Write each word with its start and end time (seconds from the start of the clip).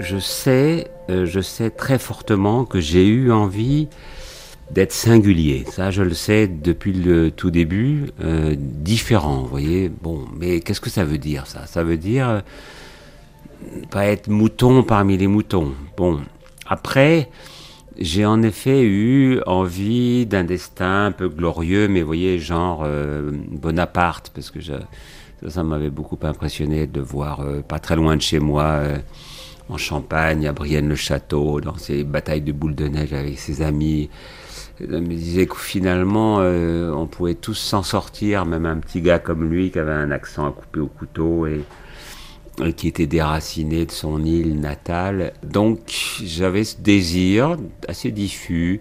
je 0.00 0.18
sais, 0.18 0.90
euh, 1.10 1.26
je 1.26 1.40
sais 1.40 1.70
très 1.70 1.98
fortement 1.98 2.64
que 2.64 2.80
j'ai 2.80 3.06
eu 3.06 3.30
envie 3.30 3.88
d'être 4.70 4.92
singulier. 4.92 5.64
Ça, 5.70 5.90
je 5.90 6.02
le 6.02 6.14
sais 6.14 6.46
depuis 6.46 6.92
le 6.92 7.30
tout 7.30 7.50
début, 7.50 8.06
euh, 8.22 8.54
différent. 8.56 9.42
Vous 9.42 9.48
voyez, 9.48 9.88
bon, 9.88 10.24
mais 10.36 10.60
qu'est-ce 10.60 10.80
que 10.80 10.90
ça 10.90 11.04
veut 11.04 11.18
dire 11.18 11.46
ça? 11.46 11.66
Ça 11.66 11.84
veut 11.84 11.96
dire 11.96 12.28
euh, 12.28 12.40
pas 13.90 14.06
être 14.06 14.28
mouton 14.28 14.82
parmi 14.82 15.16
les 15.16 15.26
moutons. 15.26 15.72
Bon, 15.96 16.20
après, 16.66 17.30
j'ai 17.98 18.24
en 18.24 18.42
effet 18.42 18.82
eu 18.82 19.40
envie 19.46 20.24
d'un 20.24 20.44
destin 20.44 21.06
un 21.06 21.12
peu 21.12 21.28
glorieux, 21.28 21.88
mais 21.88 22.00
vous 22.00 22.06
voyez, 22.06 22.38
genre 22.38 22.86
Bonaparte, 23.50 24.30
parce 24.34 24.50
que 24.50 24.62
ça, 24.62 24.78
ça 25.46 25.62
m'avait 25.62 25.90
beaucoup 25.90 26.18
impressionné 26.22 26.86
de 26.86 27.00
voir 27.00 27.44
pas 27.68 27.78
très 27.78 27.96
loin 27.96 28.16
de 28.16 28.22
chez 28.22 28.38
moi, 28.38 28.82
en 29.70 29.78
Champagne, 29.78 30.46
à 30.46 30.52
Brienne-le-Château, 30.52 31.60
dans 31.60 31.76
ses 31.76 32.04
batailles 32.04 32.42
de 32.42 32.52
boules 32.52 32.74
de 32.74 32.88
neige 32.88 33.12
avec 33.12 33.38
ses 33.38 33.62
amis. 33.62 34.10
Je 34.80 34.86
me 34.86 35.08
disais 35.08 35.46
que 35.46 35.56
finalement, 35.56 36.38
euh, 36.40 36.90
on 36.92 37.06
pouvait 37.06 37.34
tous 37.34 37.54
s'en 37.54 37.82
sortir, 37.82 38.46
même 38.46 38.66
un 38.66 38.78
petit 38.78 39.00
gars 39.00 39.18
comme 39.18 39.44
lui 39.48 39.70
qui 39.70 39.78
avait 39.78 39.92
un 39.92 40.10
accent 40.10 40.46
à 40.46 40.52
couper 40.52 40.80
au 40.80 40.86
couteau 40.86 41.46
et, 41.46 41.62
qui 42.76 42.88
était 42.88 43.06
déraciné 43.06 43.86
de 43.86 43.90
son 43.90 44.24
île 44.24 44.58
natale. 44.60 45.32
Donc 45.42 45.80
j'avais 46.22 46.64
ce 46.64 46.80
désir 46.80 47.56
assez 47.88 48.10
diffus. 48.10 48.80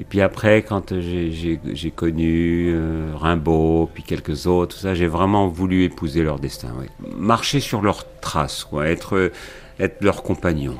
Et 0.00 0.04
puis 0.04 0.20
après, 0.20 0.62
quand 0.62 0.92
j'ai- 0.98 1.92
connu 1.94 2.72
euh, 2.74 3.12
Rimbaud, 3.14 3.88
puis 3.94 4.02
quelques 4.02 4.46
autres, 4.46 4.74
tout 4.74 4.82
ça, 4.82 4.94
j'ai 4.94 5.06
vraiment 5.06 5.46
voulu 5.46 5.84
épouser 5.84 6.22
leur 6.22 6.40
destin. 6.40 6.68
Marcher 7.16 7.60
sur 7.60 7.80
leurs 7.80 8.04
traces, 8.20 8.64
quoi, 8.64 8.88
être, 8.88 9.30
être 9.78 10.02
leur 10.02 10.22
compagnon. 10.22 10.76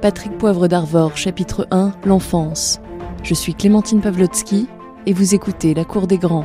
Patrick 0.00 0.36
Poivre 0.38 0.68
d'Arvor, 0.68 1.16
chapitre 1.16 1.66
1, 1.70 1.92
L'enfance. 2.04 2.80
Je 3.24 3.34
suis 3.34 3.54
Clémentine 3.54 4.00
Pavlotsky 4.00 4.68
et 5.06 5.12
vous 5.12 5.34
écoutez 5.34 5.74
La 5.74 5.84
Cour 5.84 6.06
des 6.06 6.18
Grands. 6.18 6.44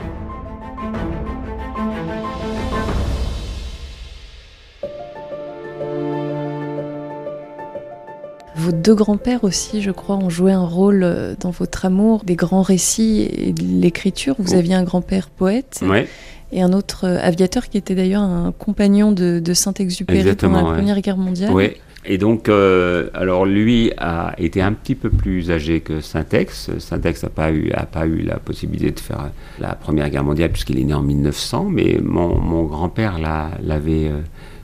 Vos 8.55 8.71
deux 8.71 8.93
grands-pères 8.93 9.43
aussi, 9.43 9.81
je 9.81 9.89
crois, 9.91 10.15
ont 10.15 10.29
joué 10.29 10.51
un 10.51 10.63
rôle 10.65 11.03
euh, 11.03 11.35
dans 11.39 11.49
votre 11.49 11.85
amour 11.85 12.23
des 12.23 12.35
grands 12.35 12.61
récits 12.61 13.27
et 13.35 13.51
de 13.51 13.63
l'écriture. 13.63 14.35
Vous 14.37 14.53
Oh. 14.53 14.57
aviez 14.57 14.75
un 14.75 14.83
grand-père 14.83 15.29
poète 15.29 15.79
Ouais. 15.85 16.07
Et 16.53 16.61
un 16.61 16.71
autre 16.73 17.05
euh, 17.05 17.19
aviateur 17.21 17.67
qui 17.69 17.77
était 17.77 17.95
d'ailleurs 17.95 18.21
un 18.21 18.53
compagnon 18.57 19.11
de, 19.11 19.39
de 19.39 19.53
Saint-Exupéry 19.53 20.35
pendant 20.35 20.61
la 20.61 20.63
ouais. 20.69 20.75
Première 20.77 21.01
Guerre 21.01 21.17
mondiale. 21.17 21.51
Oui. 21.53 21.71
Et 22.05 22.17
donc, 22.17 22.49
euh, 22.49 23.09
alors 23.13 23.45
lui 23.45 23.91
a 23.97 24.33
été 24.37 24.61
un 24.61 24.73
petit 24.73 24.93
peu 24.93 25.09
plus 25.09 25.51
âgé 25.51 25.79
que 25.79 26.01
Syntex. 26.01 26.69
Syntex 26.77 27.23
n'a 27.23 27.29
pas 27.29 27.51
eu, 27.51 27.71
a 27.71 27.85
pas 27.85 28.05
eu 28.05 28.23
la 28.23 28.37
possibilité 28.39 28.91
de 28.91 28.99
faire 28.99 29.29
la 29.59 29.73
Première 29.75 30.09
Guerre 30.09 30.25
mondiale 30.25 30.51
puisqu'il 30.51 30.79
est 30.79 30.83
né 30.83 30.93
en 30.93 31.01
1900, 31.01 31.67
mais 31.71 31.99
mon, 32.03 32.37
mon 32.39 32.63
grand-père 32.63 33.19
l'a- 33.19 33.51
l'avait 33.63 34.09
euh, 34.09 34.19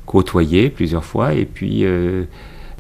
côtoyé 0.06 0.70
plusieurs 0.70 1.06
fois. 1.06 1.34
Et 1.34 1.46
puis, 1.46 1.86
euh, 1.86 2.24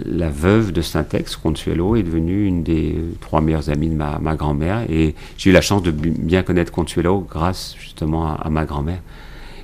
la 0.05 0.29
veuve 0.29 0.71
de 0.71 0.81
Syntex, 0.81 1.35
Consuelo, 1.35 1.95
est 1.95 2.03
devenue 2.03 2.45
une 2.45 2.63
des 2.63 2.95
trois 3.21 3.41
meilleures 3.41 3.69
amies 3.69 3.89
de 3.89 3.95
ma, 3.95 4.35
grand-mère. 4.35 4.85
Et 4.89 5.15
j'ai 5.37 5.49
eu 5.49 5.53
la 5.53 5.61
chance 5.61 5.83
de 5.83 5.91
bi- 5.91 6.09
bien 6.11 6.43
connaître 6.43 6.71
Consuelo 6.71 7.25
grâce 7.29 7.75
justement 7.79 8.35
à, 8.35 8.49
ma 8.49 8.65
grand-mère. 8.65 9.01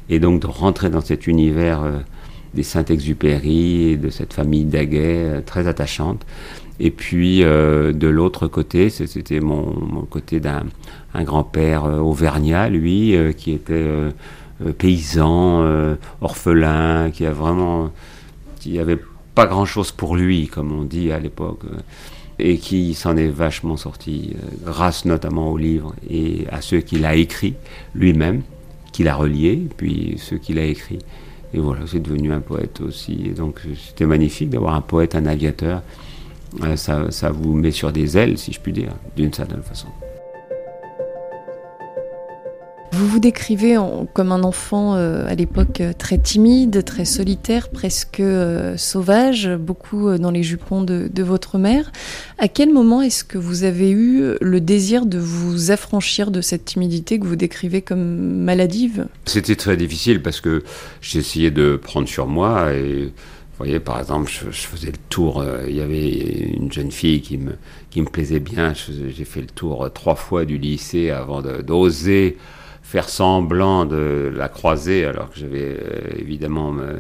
Et 0.10 0.20
donc 0.20 0.42
de 0.42 0.48
rentrer 0.48 0.90
dans 0.90 1.02
cet 1.02 1.28
univers 1.28 1.82
euh, 1.84 2.00
des 2.54 2.64
Saint-Exupéry 2.64 3.92
et 3.92 3.98
de 3.98 4.10
cette 4.10 4.34
famille 4.34 4.66
Daguet 4.66 5.24
euh, 5.26 5.42
très 5.42 5.68
attachante. 5.68 6.26
Et 6.80 6.92
puis 6.92 7.44
euh, 7.44 7.94
de 7.94 8.08
l'autre 8.08 8.48
côté, 8.48 8.90
c'était 8.90 9.40
mon, 9.40 9.64
côté 10.10 10.40
d'un 10.40 10.64
un 11.14 11.24
grand-père 11.24 11.86
euh, 11.86 12.00
auvergnat, 12.00 12.70
lui, 12.70 13.16
euh, 13.16 13.32
qui 13.32 13.52
était 13.54 13.74
euh, 13.74 14.12
euh, 14.66 14.74
paysan, 14.74 15.62
euh, 15.64 15.96
orphelin, 16.22 17.10
qui 17.12 17.26
a 17.26 17.32
vraiment, 17.32 17.92
qui 18.60 18.78
avait 18.80 19.00
pas 19.36 19.46
grand-chose 19.46 19.92
pour 19.92 20.16
lui, 20.16 20.48
comme 20.48 20.72
on 20.72 20.84
dit 20.84 21.12
à 21.12 21.20
l'époque, 21.20 21.60
euh, 21.66 21.78
et 22.40 22.58
qui 22.58 22.94
s'en 22.94 23.16
est 23.18 23.28
vachement 23.28 23.78
sorti, 23.78 24.34
euh, 24.36 24.48
grâce 24.66 25.06
notamment 25.06 25.52
au 25.52 25.58
livre 25.58 25.94
et 26.10 26.46
à 26.52 26.62
ceux 26.62 26.80
qu'il 26.80 27.06
a 27.06 27.16
écrits 27.16 27.56
lui-même, 27.94 28.42
qu'il 28.92 29.08
a 29.08 29.16
reliés, 29.16 29.62
puis 29.78 30.16
ceux 30.18 30.38
qu'il 30.38 30.58
a 30.58 30.64
écrits. 30.66 31.00
Et 31.54 31.60
voilà, 31.60 31.82
c'est 31.88 32.02
devenu 32.02 32.32
un 32.32 32.42
poète 32.42 32.82
aussi. 32.82 33.24
Et 33.26 33.32
donc 33.32 33.62
c'était 33.86 34.06
magnifique 34.06 34.50
d'avoir 34.50 34.76
un 34.76 34.82
poète, 34.82 35.16
un 35.16 35.26
aviateur. 35.26 35.84
Euh, 36.64 36.76
ça, 36.78 37.12
ça 37.12 37.32
vous 37.32 37.54
met 37.54 37.72
sur 37.72 37.92
des 37.92 38.18
ailes, 38.18 38.38
si 38.38 38.54
je 38.54 38.60
puis 38.60 38.72
dire, 38.72 38.94
d'une 39.16 39.34
certaine 39.34 39.64
façon. 39.64 39.88
Vous 42.96 43.10
vous 43.10 43.20
décrivez 43.20 43.76
comme 44.14 44.32
un 44.32 44.44
enfant 44.44 44.96
euh, 44.96 45.28
à 45.28 45.36
l'époque 45.36 45.82
euh, 45.82 45.92
très 45.92 46.18
timide, 46.18 46.86
très 46.86 47.04
solitaire, 47.04 47.68
presque 47.68 48.22
euh, 48.22 48.78
sauvage, 48.78 49.50
beaucoup 49.50 50.18
dans 50.18 50.32
les 50.32 50.44
jupons 50.44 50.82
de, 50.82 51.10
votre 51.22 51.58
mère. 51.58 51.92
À 52.38 52.48
quel 52.48 52.72
moment 52.72 53.02
est-ce 53.02 53.26
que 53.26 53.38
vous 53.38 53.66
avez 53.66 53.92
eu 53.92 54.36
le 54.40 54.62
désir 54.62 55.06
de 55.06 55.18
vous 55.18 55.72
affranchir 55.72 56.32
de 56.32 56.40
cette 56.40 56.64
timidité 56.64 57.20
que 57.20 57.26
vous 57.26 57.36
décrivez 57.36 57.82
comme 57.82 58.44
maladive? 58.44 59.08
C'était 59.26 59.58
très 59.58 59.76
difficile 59.76 60.22
parce 60.22 60.40
que 60.40 60.64
j'essayais 61.02 61.52
de 61.52 61.76
prendre 61.76 62.08
sur 62.08 62.28
moi 62.28 62.72
vous 62.72 63.64
voyez, 63.64 63.80
par 63.80 64.00
exemple, 64.00 64.30
je, 64.30 64.52
faisais 64.52 64.92
le 64.92 64.98
tour. 65.10 65.44
Il 65.68 65.76
y 65.76 65.82
avait 65.82 66.10
une 66.12 66.72
jeune 66.72 66.92
fille 66.92 67.22
qui 67.22 67.38
me, 67.38 67.54
qui 67.90 68.02
me 68.02 68.08
plaisait 68.08 68.42
bien. 68.42 68.74
J'ai 68.74 69.26
fait 69.26 69.42
le 69.42 69.48
tour 69.48 69.90
trois 69.94 70.16
fois 70.16 70.46
du 70.46 70.58
lycée 70.58 71.10
avant 71.10 71.42
d'oser 71.42 72.38
faire 72.86 73.10
semblant 73.10 73.86
de 73.86 74.32
la 74.34 74.48
croiser, 74.48 75.06
alors 75.06 75.32
que 75.32 75.40
j'avais 75.40 75.76
euh, 75.76 76.20
évidemment 76.20 76.72
me- 76.72 77.00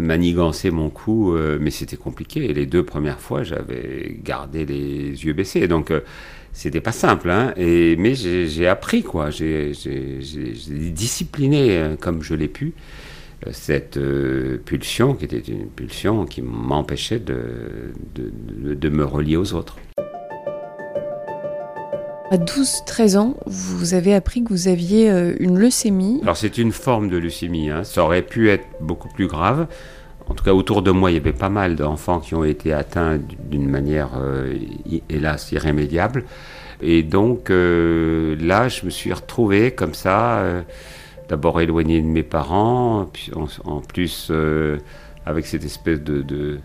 manigancé 0.00 0.70
mon 0.70 0.88
coup, 0.88 1.34
euh, 1.34 1.58
mais 1.60 1.70
c'était 1.70 1.98
compliqué. 1.98 2.48
Et 2.48 2.54
les 2.54 2.64
deux 2.64 2.82
premières 2.84 3.20
fois, 3.20 3.42
j'avais 3.42 4.16
gardé 4.24 4.64
les 4.64 5.24
yeux 5.24 5.34
baissés. 5.34 5.68
Donc, 5.68 5.90
euh, 5.90 6.00
c'était 6.52 6.80
pas 6.80 6.92
simple, 6.92 7.28
hein. 7.30 7.52
Et, 7.56 7.96
mais 7.96 8.14
j'ai 8.14 8.66
appris, 8.66 9.02
quoi. 9.02 9.30
J'ai 9.30 9.72
discipliné 10.92 11.94
comme 12.00 12.22
je 12.22 12.34
l'ai 12.34 12.48
pu 12.48 12.72
cette 13.52 13.96
euh, 13.98 14.58
pulsion, 14.64 15.14
qui 15.14 15.24
était 15.26 15.38
une 15.38 15.66
pulsion 15.68 16.24
qui 16.26 16.42
m'empêchait 16.42 17.20
de, 17.20 17.40
de- 18.14 18.74
de 18.74 18.88
me 18.88 19.04
relier 19.04 19.36
aux 19.36 19.52
autres. 19.54 19.76
À 22.32 22.36
12-13 22.36 23.18
ans, 23.18 23.34
vous 23.46 23.94
avez 23.94 24.14
appris 24.14 24.44
que 24.44 24.50
vous 24.50 24.68
aviez 24.68 25.10
euh, 25.10 25.34
une 25.40 25.58
leucémie. 25.58 26.20
Alors 26.22 26.36
c'est 26.36 26.58
une 26.58 26.70
forme 26.70 27.08
de 27.08 27.16
leucémie, 27.16 27.70
hein. 27.70 27.82
ça 27.82 28.04
aurait 28.04 28.22
pu 28.22 28.50
être 28.50 28.66
beaucoup 28.80 29.08
plus 29.08 29.26
grave. 29.26 29.66
En 30.28 30.34
tout 30.34 30.44
cas, 30.44 30.52
autour 30.52 30.82
de 30.82 30.92
moi, 30.92 31.10
il 31.10 31.14
y 31.14 31.16
avait 31.16 31.32
pas 31.32 31.48
mal 31.48 31.74
d'enfants 31.74 32.20
qui 32.20 32.36
ont 32.36 32.44
été 32.44 32.72
atteints 32.72 33.18
d'une 33.48 33.68
manière, 33.68 34.10
euh, 34.16 34.56
hélas, 35.08 35.50
irrémédiable. 35.50 36.22
Et 36.80 37.02
donc 37.02 37.50
euh, 37.50 38.36
là, 38.40 38.68
je 38.68 38.84
me 38.84 38.90
suis 38.90 39.12
retrouvé 39.12 39.72
comme 39.72 39.94
ça, 39.94 40.44
d'abord 41.28 41.60
éloigné 41.60 42.00
de 42.00 42.06
mes 42.06 42.22
parents, 42.22 43.08
puis 43.12 43.32
en, 43.64 43.80
plus 43.80 44.30
avec 45.26 45.46
cette 45.46 45.64
espèce 45.64 46.00
de, 46.00 46.60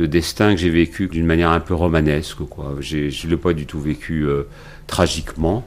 de 0.00 0.06
destin 0.06 0.54
que 0.54 0.60
j'ai 0.60 0.70
vécu 0.70 1.08
d'une 1.08 1.26
manière 1.26 1.50
un 1.50 1.60
peu 1.60 1.74
romanesque. 1.74 2.38
Quoi. 2.48 2.76
Je 2.80 2.96
ne 2.96 3.30
l'ai 3.30 3.36
pas 3.36 3.52
du 3.52 3.66
tout 3.66 3.78
vécu 3.78 4.22
euh, 4.22 4.44
tragiquement, 4.86 5.62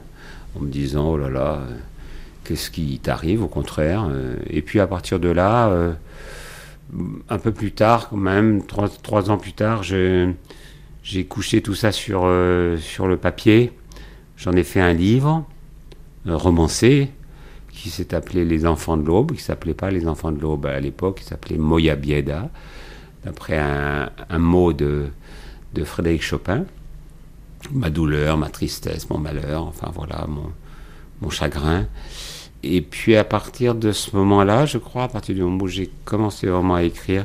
en 0.56 0.60
me 0.60 0.68
disant, 0.68 1.12
oh 1.12 1.16
là 1.16 1.30
là, 1.30 1.60
euh, 1.60 1.76
qu'est-ce 2.42 2.68
qui 2.70 2.98
t'arrive, 2.98 3.44
au 3.44 3.46
contraire. 3.46 4.08
euh, 4.10 4.34
Et 4.50 4.60
puis 4.60 4.80
à 4.80 4.88
partir 4.88 5.20
de 5.20 5.28
là, 5.28 5.72
un 7.28 7.38
peu 7.38 7.52
plus 7.52 7.70
tard, 7.70 8.08
quand 8.08 8.16
même, 8.16 8.66
trois, 8.66 8.88
trois 8.88 9.30
ans 9.30 9.38
plus 9.38 9.52
tard, 9.52 9.84
j'ai 9.84 11.24
couché 11.28 11.62
tout 11.62 11.76
ça 11.76 11.92
sur, 11.92 12.28
sur 12.80 13.06
le 13.06 13.16
papier. 13.16 13.70
J'en 14.36 14.52
ai 14.52 14.64
fait 14.64 14.80
un 14.80 14.94
livre, 14.94 15.46
romancé, 16.26 17.08
qui 17.72 17.88
s'est 17.88 18.14
appelé 18.14 18.44
Les 18.44 18.66
Enfants 18.66 18.96
de 18.96 19.06
l'Aube, 19.06 19.32
qui 19.32 19.42
s'appelait 19.42 19.74
pas 19.74 19.90
Les 19.92 20.08
Enfants 20.08 20.32
de 20.32 20.40
l'Aube 20.40 20.66
à 20.66 20.80
l'époque, 20.80 21.18
qui 21.18 21.24
s'appelait 21.24 21.56
Moya 21.56 21.94
Bieda, 21.94 22.50
d'après 23.24 23.58
un, 23.58 24.38
mot 24.38 24.72
de, 24.72 25.08
Frédéric 25.84 26.22
Chopin. 26.22 26.64
Ma 27.72 27.90
douleur, 27.90 28.36
ma 28.36 28.50
tristesse, 28.50 29.08
mon 29.08 29.18
malheur, 29.18 29.64
enfin 29.64 29.90
voilà, 29.94 30.26
mon, 30.28 30.52
mon 31.22 31.30
chagrin. 31.30 31.86
Et 32.62 32.80
puis 32.82 33.16
à 33.16 33.24
partir 33.24 33.74
de 33.74 33.92
ce 33.92 34.14
moment-là, 34.16 34.66
je 34.66 34.78
crois, 34.78 35.04
à 35.04 35.08
partir 35.08 35.34
du 35.34 35.42
moment 35.42 35.64
où 35.64 35.68
j'ai 35.68 35.90
commencé 36.04 36.46
vraiment 36.46 36.74
à 36.74 36.82
écrire, 36.82 37.24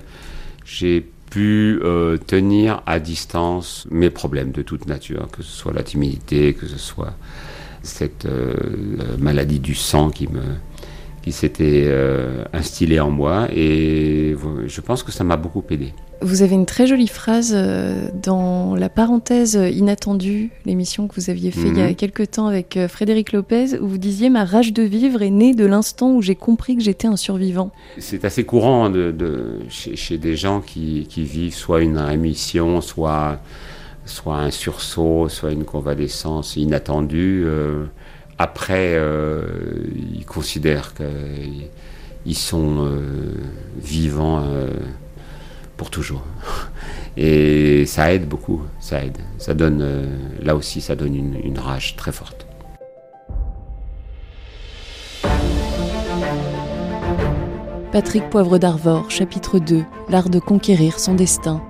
j'ai 0.65 1.05
pu 1.29 1.79
euh, 1.83 2.17
tenir 2.17 2.81
à 2.85 2.99
distance 2.99 3.87
mes 3.91 4.09
problèmes 4.09 4.51
de 4.51 4.61
toute 4.61 4.87
nature, 4.87 5.27
que 5.31 5.43
ce 5.43 5.51
soit 5.51 5.73
la 5.73 5.83
timidité, 5.83 6.53
que 6.53 6.67
ce 6.67 6.77
soit 6.77 7.13
cette 7.83 8.25
euh, 8.25 8.55
maladie 9.17 9.59
du 9.59 9.75
sang 9.75 10.09
qui 10.09 10.27
me, 10.27 10.41
qui 11.21 11.31
s'était 11.31 11.85
euh, 11.87 12.43
instillé 12.53 12.99
en 12.99 13.11
moi 13.11 13.47
et 13.53 14.35
je 14.67 14.81
pense 14.81 15.03
que 15.03 15.11
ça 15.11 15.23
m'a 15.23 15.37
beaucoup 15.37 15.63
aidé. 15.69 15.93
Vous 16.21 16.41
avez 16.41 16.55
une 16.55 16.65
très 16.65 16.85
jolie 16.85 17.07
phrase 17.07 17.53
euh, 17.55 18.09
dans 18.21 18.75
la 18.75 18.89
parenthèse 18.89 19.55
inattendue, 19.55 20.51
l'émission 20.65 21.07
que 21.07 21.15
vous 21.15 21.29
aviez 21.29 21.49
fait 21.51 21.69
il 21.69 21.77
y 21.77 21.81
a 21.81 21.87
mhm. 21.87 21.95
quelques 21.95 22.31
temps 22.31 22.47
avec 22.47 22.75
euh, 22.75 22.89
Frédéric 22.89 23.31
Lopez, 23.31 23.79
où 23.79 23.87
vous 23.87 23.97
disiez 23.97 24.29
Ma 24.29 24.43
rage 24.43 24.73
de 24.73 24.83
vivre 24.83 25.21
est 25.21 25.29
née 25.29 25.53
de 25.53 25.65
l'instant 25.65 26.11
où 26.11 26.21
j'ai 26.21 26.35
compris 26.35 26.75
que 26.75 26.83
j'étais 26.83 27.07
un 27.07 27.15
survivant. 27.15 27.71
C'est 27.99 28.25
assez 28.25 28.43
courant 28.43 28.89
de, 28.89 29.59
chez, 29.69 30.17
des 30.17 30.35
gens 30.35 30.59
qui, 30.59 31.07
vivent 31.15 31.53
soit 31.53 31.81
une 31.81 31.97
rémission, 31.97 32.81
soit, 32.81 33.39
soit 34.05 34.37
un 34.37 34.51
sursaut, 34.51 35.29
soit 35.29 35.51
une 35.51 35.63
convalescence 35.63 36.57
inattendue 36.57 37.45
après, 38.41 38.93
euh, 38.95 39.43
ils 40.15 40.25
considèrent 40.25 40.93
qu'ils 40.93 42.37
sont 42.37 42.85
euh, 42.85 43.33
vivants 43.77 44.41
euh, 44.45 44.69
pour 45.75 45.89
toujours. 45.89 46.23
Et 47.17 47.85
ça 47.85 48.13
aide 48.13 48.29
beaucoup, 48.29 48.61
ça 48.79 49.03
aide. 49.03 49.17
Ça 49.39 49.53
donne, 49.53 49.85
là 50.41 50.55
aussi, 50.55 50.79
ça 50.79 50.95
donne 50.95 51.15
une, 51.15 51.35
une 51.43 51.59
rage 51.59 51.97
très 51.97 52.13
forte. 52.13 52.47
Patrick 57.91 58.29
Poivre 58.29 58.57
d'Arvor, 58.57 59.11
chapitre 59.11 59.59
2, 59.59 59.83
L'art 60.07 60.29
de 60.29 60.39
conquérir 60.39 60.97
son 60.97 61.13
destin. 61.13 61.61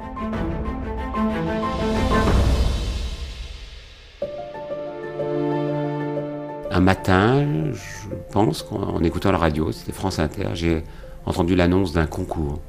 Un 6.80 6.82
matin, 6.82 7.46
je 7.74 8.16
pense, 8.32 8.66
en 8.72 9.04
écoutant 9.04 9.34
la 9.34 9.38
radio, 9.38 9.74
c'était 9.74 9.92
France 9.92 10.18
Inter, 10.18 10.52
j'ai 10.54 10.82
entendu 11.26 11.54
l'annonce 11.54 11.92
d'un 11.92 12.06
concours 12.06 12.62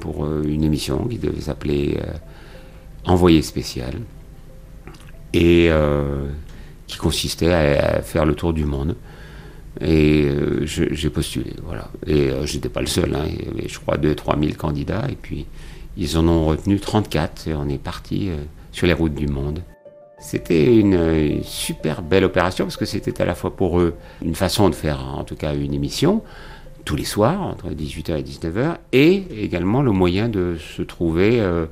pour 0.00 0.24
euh, 0.24 0.42
une 0.44 0.64
émission 0.64 1.06
qui 1.06 1.18
devait 1.18 1.42
s'appeler 1.42 1.98
euh, 2.00 2.12
Envoyé 3.06 3.42
spécial 3.42 4.00
et 5.34 5.66
euh, 5.68 6.26
qui 6.86 6.96
consistait 6.96 7.52
à, 7.52 8.00
faire 8.00 8.24
le 8.24 8.34
tour 8.34 8.54
du 8.54 8.64
monde. 8.64 8.96
Et 9.82 10.30
j'ai 10.64 11.10
postulé, 11.10 11.52
voilà. 11.62 11.90
Et 12.06 12.30
j'étais 12.46 12.70
pas 12.70 12.80
le 12.80 12.86
seul, 12.86 13.14
hein. 13.14 13.26
il 13.28 13.44
y 13.44 13.48
avait, 13.50 13.68
je 13.68 13.78
crois, 13.78 13.98
2-3 13.98 14.40
000 14.40 14.52
candidats, 14.56 15.04
et 15.10 15.16
puis 15.16 15.44
ils 15.98 16.16
en 16.16 16.26
ont 16.28 16.46
retenu 16.46 16.80
34, 16.80 17.48
et 17.48 17.54
on 17.54 17.68
est 17.68 17.76
parti 17.76 18.30
sur 18.72 18.86
les 18.86 18.94
routes 18.94 19.14
du 19.14 19.26
monde. 19.26 19.60
C'était 20.24 20.74
une, 20.74 21.42
super 21.44 22.00
belle 22.00 22.24
opération 22.24 22.64
parce 22.64 22.78
que 22.78 22.86
c'était 22.86 23.20
à 23.20 23.26
la 23.26 23.34
fois 23.34 23.54
pour 23.54 23.78
eux 23.78 23.94
une 24.24 24.34
façon 24.34 24.70
de 24.70 24.74
faire 24.74 25.06
en 25.06 25.22
tout 25.22 25.36
cas 25.36 25.54
une 25.54 25.74
émission 25.74 26.22
tous 26.86 26.96
les 26.96 27.04
soirs 27.04 27.42
entre 27.42 27.68
18h 27.68 28.18
et 28.18 28.22
19h 28.22 28.78
et 28.92 29.44
également 29.44 29.82
le 29.82 29.90
moyen 29.90 30.30
de 30.30 30.56
se 30.56 30.80
trouver 30.80 31.40
euh, 31.40 31.66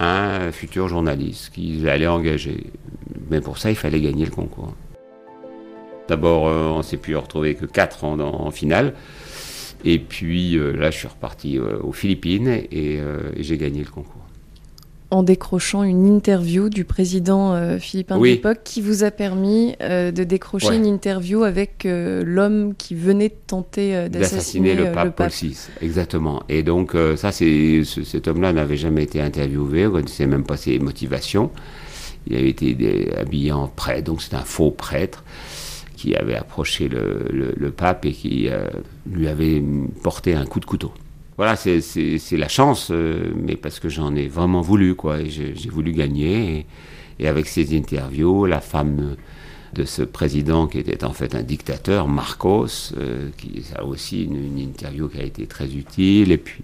un 0.00 0.50
futur 0.50 0.88
journaliste 0.88 1.50
qu'ils 1.50 1.88
allaient 1.88 2.08
engager. 2.08 2.66
Mais 3.30 3.40
pour 3.40 3.58
ça, 3.58 3.70
il 3.70 3.76
fallait 3.76 4.00
gagner 4.00 4.24
le 4.24 4.32
concours. 4.32 4.74
D'abord, 6.08 6.48
euh, 6.48 6.64
on 6.64 6.82
s'est 6.82 6.96
pu 6.96 7.14
retrouver 7.14 7.54
que 7.54 7.64
4 7.64 8.02
en, 8.02 8.18
en 8.18 8.50
finale. 8.50 8.94
Et 9.84 10.00
puis 10.00 10.58
euh, 10.58 10.72
là, 10.72 10.90
je 10.90 10.98
suis 10.98 11.08
reparti 11.08 11.60
aux 11.60 11.92
Philippines 11.92 12.48
et 12.48 13.00
j'ai 13.36 13.56
gagné 13.56 13.84
le 13.84 13.90
concours 13.90 14.27
en 15.10 15.22
décrochant 15.22 15.84
une 15.84 16.06
interview 16.06 16.68
du 16.68 16.84
président 16.84 17.54
euh, 17.54 17.78
philippin 17.78 18.18
de 18.18 18.24
l'époque 18.24 18.60
qui 18.62 18.82
vous 18.82 19.04
a 19.04 19.10
permis 19.10 19.74
euh, 19.80 20.10
de 20.10 20.22
décrocher 20.22 20.76
une 20.76 20.84
interview 20.84 21.44
avec 21.44 21.86
euh, 21.86 22.22
l'homme 22.26 22.74
qui 22.76 22.94
venait 22.94 23.30
de 23.30 23.34
tenter 23.46 24.08
d'assassiner 24.10 24.74
le, 24.74 24.92
pape, 24.92 25.16
Paul 25.16 25.28
VI. 25.28 25.56
Exactement. 25.80 26.42
Et 26.48 26.62
donc 26.62 26.94
ça, 27.16 27.32
c'est 27.32 27.82
cet 27.84 28.28
homme-là 28.28 28.52
n'avait 28.52 28.76
jamais 28.76 29.04
été 29.04 29.20
interviewé, 29.20 29.86
on 29.86 29.90
ne 29.90 29.94
connaissait 29.96 30.26
même 30.26 30.44
pas 30.44 30.56
ses 30.56 30.78
motivations. 30.78 31.50
Il 32.26 32.36
avait 32.36 32.50
été 32.50 33.10
habillé 33.16 33.52
en 33.52 33.68
prêtre, 33.68 34.04
donc 34.04 34.20
c'est 34.20 34.34
un 34.34 34.42
faux 34.42 34.70
prêtre 34.70 35.24
qui 35.96 36.14
avait 36.14 36.36
approché 36.36 36.88
le 36.88 37.70
pape 37.70 38.04
et 38.04 38.12
qui 38.12 38.48
lui 39.10 39.28
avait 39.28 39.62
porté 40.02 40.34
un 40.34 40.44
coup 40.44 40.60
de 40.60 40.66
couteau 40.66 40.92
voilà, 41.38 41.54
c'est 41.54 42.36
la 42.36 42.48
chance, 42.48 42.88
euh, 42.90 43.30
mais 43.36 43.54
parce 43.54 43.78
que 43.78 43.88
j'en 43.88 44.16
ai 44.16 44.26
vraiment 44.26 44.60
voulu, 44.60 44.96
quoi. 44.96 45.24
J'ai 45.24 45.54
voulu 45.70 45.92
gagner. 45.92 46.66
Et, 47.20 47.28
avec 47.28 47.46
ces 47.46 47.76
interviews, 47.76 48.44
la 48.46 48.60
femme 48.60 49.16
de 49.72 49.84
ce 49.84 50.02
président 50.02 50.66
qui 50.66 50.78
était 50.78 51.04
en 51.04 51.12
fait 51.12 51.36
un 51.36 51.42
dictateur, 51.42 52.08
Marcos, 52.08 52.92
euh, 52.96 53.28
qui 53.36 53.62
a 53.76 53.84
aussi 53.84 54.24
une, 54.24 54.58
interview 54.58 55.08
qui 55.08 55.20
a 55.20 55.24
été 55.24 55.46
très 55.46 55.66
utile. 55.66 56.32
Et 56.32 56.38
puis, 56.38 56.62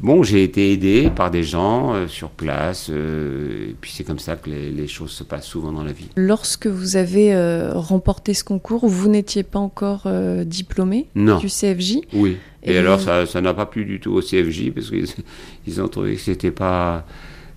bon, 0.00 0.22
j'ai 0.22 0.44
été 0.44 0.72
aidé 0.72 1.10
par 1.10 1.32
des 1.32 1.42
gens 1.42 1.94
euh, 1.94 2.06
sur 2.06 2.30
place. 2.30 2.88
et 2.88 3.74
puis 3.80 3.90
c'est 3.92 4.04
comme 4.04 4.20
ça 4.20 4.36
que 4.36 4.50
les, 4.50 4.70
les, 4.70 4.86
choses 4.86 5.10
se 5.10 5.24
passent 5.24 5.46
souvent 5.46 5.72
dans 5.72 5.84
la 5.84 5.92
vie. 5.92 6.08
Lorsque 6.14 6.68
vous 6.68 6.96
avez 6.96 7.34
remporté 7.74 8.34
ce 8.34 8.44
concours, 8.44 8.86
vous 8.86 9.08
n'étiez 9.08 9.42
pas 9.42 9.58
encore 9.58 10.08
diplômé 10.44 11.08
du 11.16 11.48
CFJ 11.48 12.02
Oui. 12.12 12.36
Et, 12.66 12.76
alors, 12.76 13.00
ça 13.00 13.40
n'a 13.40 13.54
pas 13.54 13.66
plu 13.66 13.84
du 13.84 14.00
tout 14.00 14.12
au 14.12 14.20
CFJ, 14.20 14.72
parce 14.72 14.90
qu'ils 14.90 15.80
ont 15.80 15.88
trouvé 15.88 16.14
que 16.14 16.20
c'était 16.20 16.50
pas 16.50 17.06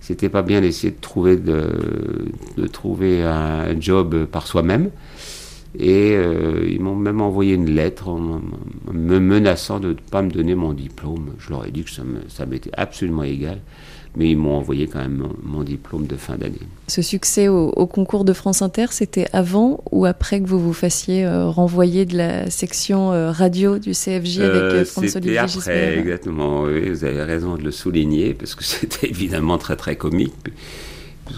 c'était 0.00 0.30
pas 0.30 0.40
bien 0.40 0.62
d'essayer 0.62 0.92
de 0.92 1.00
trouver 1.00 1.36
de, 1.36 1.68
de, 2.56 2.66
trouver 2.66 3.22
un 3.22 3.78
job 3.78 4.24
par 4.24 4.46
soi-même. 4.46 4.90
Et 5.78 6.16
euh, 6.16 6.66
ils 6.68 6.80
m'ont 6.80 6.96
même 6.96 7.20
envoyé 7.20 7.54
une 7.54 7.70
lettre 7.70 8.18
me 8.92 9.18
menaçant 9.20 9.78
de 9.78 9.88
ne 9.88 9.94
pas 9.94 10.22
me 10.22 10.30
donner 10.30 10.54
mon 10.54 10.72
diplôme. 10.72 11.34
Je 11.38 11.50
leur 11.50 11.66
ai 11.66 11.70
dit 11.70 11.84
que 11.84 11.90
ça 11.90 12.46
m'était 12.46 12.72
absolument 12.76 13.22
égal 13.22 13.60
mais 14.16 14.30
ils 14.30 14.36
m'ont 14.36 14.56
envoyé 14.56 14.88
quand 14.88 14.98
même 14.98 15.22
mon, 15.42 15.62
diplôme 15.62 16.06
de 16.06 16.16
fin 16.16 16.36
d'année. 16.36 16.58
Ce 16.88 17.02
succès 17.02 17.48
au, 17.48 17.86
concours 17.86 18.24
de 18.24 18.32
France 18.32 18.62
Inter, 18.62 18.86
c'était 18.90 19.26
avant 19.32 19.82
ou 19.92 20.04
après 20.04 20.40
que 20.40 20.46
vous 20.46 20.58
vous 20.58 20.72
fassiez 20.72 21.24
euh, 21.24 21.48
renvoyer 21.48 22.06
de 22.06 22.16
la 22.16 22.50
section 22.50 23.12
euh, 23.12 23.30
radio 23.30 23.78
du 23.78 23.92
CFJ 23.92 24.40
avec 24.40 24.62
euh, 24.62 24.84
François-Olivier 24.84 25.38
après, 25.38 25.98
exactement. 25.98 26.62
Oui, 26.62 26.88
vous 26.88 27.04
avez 27.04 27.22
raison 27.22 27.56
de 27.56 27.62
le 27.62 27.70
souligner, 27.70 28.34
parce 28.34 28.54
que 28.54 28.64
c'était 28.64 29.08
évidemment 29.08 29.58
très 29.58 29.76
très 29.76 29.96
comique. 29.96 30.34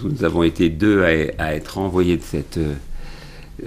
Nous 0.03 0.23
avons 0.23 0.41
été 0.41 0.69
deux 0.69 1.03
à, 1.03 1.53
être 1.53 1.77
envoyés 1.77 2.17
de 2.17 2.23
cette 2.23 2.59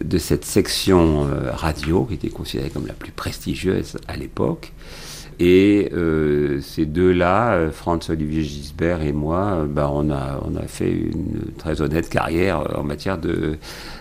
de 0.02 0.18
cette 0.18 0.44
section 0.44 1.28
radio 1.52 2.04
qui 2.04 2.14
était 2.14 2.28
considérée 2.28 2.70
comme 2.70 2.88
la 2.88 2.92
plus 2.92 3.12
prestigieuse 3.12 3.96
à 4.08 4.16
l'époque. 4.16 4.72
Et 5.38 5.90
euh, 5.92 6.60
ces 6.62 6.86
deux-là, 6.86 7.52
euh, 7.52 7.70
Franz-Olivier 7.70 8.42
Gisbert 8.42 9.02
et 9.02 9.12
moi, 9.12 9.58
euh, 9.58 9.66
bah, 9.66 9.90
on, 9.92 10.10
a, 10.10 10.40
on 10.42 10.56
a 10.56 10.66
fait 10.66 10.90
une 10.90 11.52
très 11.58 11.82
honnête 11.82 12.08
carrière 12.08 12.78
en 12.78 12.82
matière 12.82 13.18
de, 13.18 13.58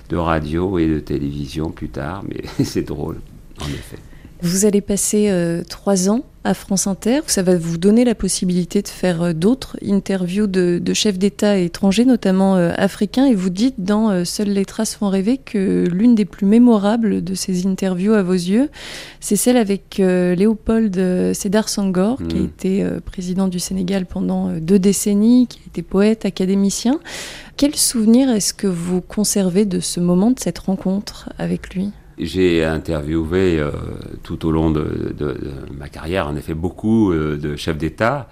de 0.10 0.16
radio 0.16 0.78
et 0.80 0.88
de 0.88 1.00
télévision 1.00 1.72
plus 1.72 1.90
tard, 1.90 2.24
mais 2.28 2.44
c'est 2.64 2.84
drôle, 2.84 3.18
en 3.60 3.68
effet. 3.68 3.98
Vous 4.42 4.66
allez 4.66 4.82
passer 4.82 5.30
euh, 5.30 5.64
trois 5.68 6.10
ans 6.10 6.22
à 6.44 6.54
France 6.54 6.88
Inter. 6.88 7.22
Ça 7.28 7.42
va 7.42 7.56
vous 7.58 7.78
donner 7.78 8.04
la 8.04 8.16
possibilité 8.16 8.82
de 8.82 8.88
faire 8.88 9.22
euh, 9.24 9.34
d'autres 9.34 9.78
interviews 9.84 10.46
de, 10.46 10.82
chefs 10.94 11.18
d'État 11.18 11.58
étrangers, 11.58 12.04
notamment 12.04 12.58
euh, 12.58 12.72
africains. 12.76 13.26
Et 13.26 13.34
vous 13.34 13.50
dites 13.50 13.76
dans 13.84 14.26
Seules 14.26 14.50
les 14.50 14.66
traces 14.66 14.96
font 14.96 15.10
rêver 15.10 15.38
que 15.38 15.88
l'une 15.88 16.16
des 16.16 16.26
plus 16.26 16.46
mémorables 16.46 17.24
de 17.24 17.34
ces 17.34 17.66
interviews 17.66 18.14
à 18.14 18.24
vos 18.24 18.34
yeux, 18.34 18.70
c'est 19.20 19.36
celle 19.38 19.58
avec 19.58 19.98
Léopold 19.98 21.34
Sédar 21.34 21.70
Senghor, 21.70 22.18
qui 22.18 22.36
a 22.36 22.40
mmh. 22.40 22.46
été 22.46 22.88
président 23.06 23.48
du 23.48 23.60
Sénégal 23.60 24.06
pendant 24.06 24.52
deux 24.52 24.80
décennies, 24.80 25.48
qui 25.48 25.60
a 25.60 25.68
été 25.68 25.82
poète, 25.82 26.26
académicien. 26.26 27.00
Quel 27.58 27.76
souvenir 27.76 28.30
est-ce 28.30 28.54
que 28.54 28.68
vous 28.68 29.02
conservez 29.02 29.66
de 29.66 29.80
ce 29.80 30.00
moment, 30.00 30.32
de 30.32 30.40
cette 30.40 30.60
rencontre 30.60 31.30
avec 31.38 31.74
lui? 31.74 31.92
J'ai 32.18 32.64
interviewé 32.64 33.60
euh, 33.60 33.72
tout 34.24 34.46
au 34.46 34.52
long 34.52 34.72
de, 34.72 35.38
ma 35.78 35.90
carrière, 35.90 36.28
en 36.28 36.36
effet, 36.36 36.54
beaucoup 36.54 37.12
euh, 37.12 37.38
de 37.38 37.56
chefs 37.56 37.78
d'État 37.78 38.30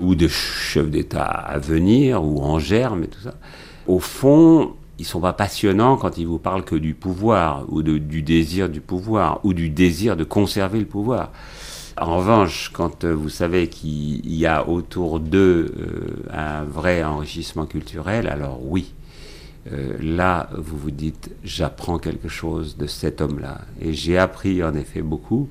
ou 0.00 0.14
de 0.14 0.28
chefs 0.28 0.90
d'État 0.90 1.24
à 1.24 1.58
venir 1.58 2.24
ou 2.24 2.42
en 2.42 2.58
germe 2.58 3.04
et 3.04 3.08
tout 3.08 3.20
ça. 3.20 3.34
Au 3.86 3.98
fond, 3.98 4.74
ils 4.98 5.04
sont 5.04 5.20
pas 5.20 5.34
passionnants 5.34 5.96
quand 5.96 6.16
ils 6.16 6.26
vous 6.26 6.38
parlent 6.38 6.64
que 6.64 6.76
du 6.76 6.94
pouvoir 6.94 7.64
ou 7.68 7.82
du 7.82 8.22
désir 8.22 8.68
du 8.68 8.80
pouvoir 8.80 9.40
ou 9.44 9.52
du 9.52 9.68
désir 9.68 10.16
de 10.16 10.24
conserver 10.24 10.78
le 10.78 10.86
pouvoir. 10.86 11.32
En 12.00 12.16
revanche, 12.16 12.70
quand 12.72 13.04
euh, 13.04 13.12
vous 13.12 13.28
savez 13.28 13.68
qu'il 13.68 14.34
y 14.34 14.46
a 14.46 14.66
autour 14.66 15.20
d'eux 15.20 15.74
un 16.32 16.64
vrai 16.64 17.04
enrichissement 17.04 17.66
culturel, 17.66 18.26
alors 18.26 18.60
oui, 18.62 18.94
euh, 19.70 19.96
là, 20.00 20.50
vous 20.56 20.76
vous 20.76 20.90
dites, 20.90 21.30
j'apprends 21.44 21.98
quelque 21.98 22.28
chose 22.28 22.76
de 22.76 22.86
cet 22.86 23.20
homme-là. 23.20 23.62
Et 23.80 23.92
j'ai 23.92 24.18
appris 24.18 24.62
en 24.62 24.74
effet 24.74 25.02
beaucoup 25.02 25.48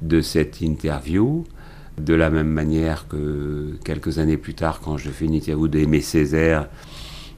de 0.00 0.20
cette 0.20 0.60
interview, 0.60 1.44
de 1.98 2.14
la 2.14 2.30
même 2.30 2.48
manière 2.48 3.06
que 3.08 3.76
quelques 3.84 4.18
années 4.18 4.36
plus 4.36 4.54
tard, 4.54 4.80
quand 4.80 4.96
je 4.96 5.10
fais 5.10 5.26
une 5.26 5.34
interview 5.34 5.68
d'Aimé 5.68 6.00
Césaire, 6.00 6.68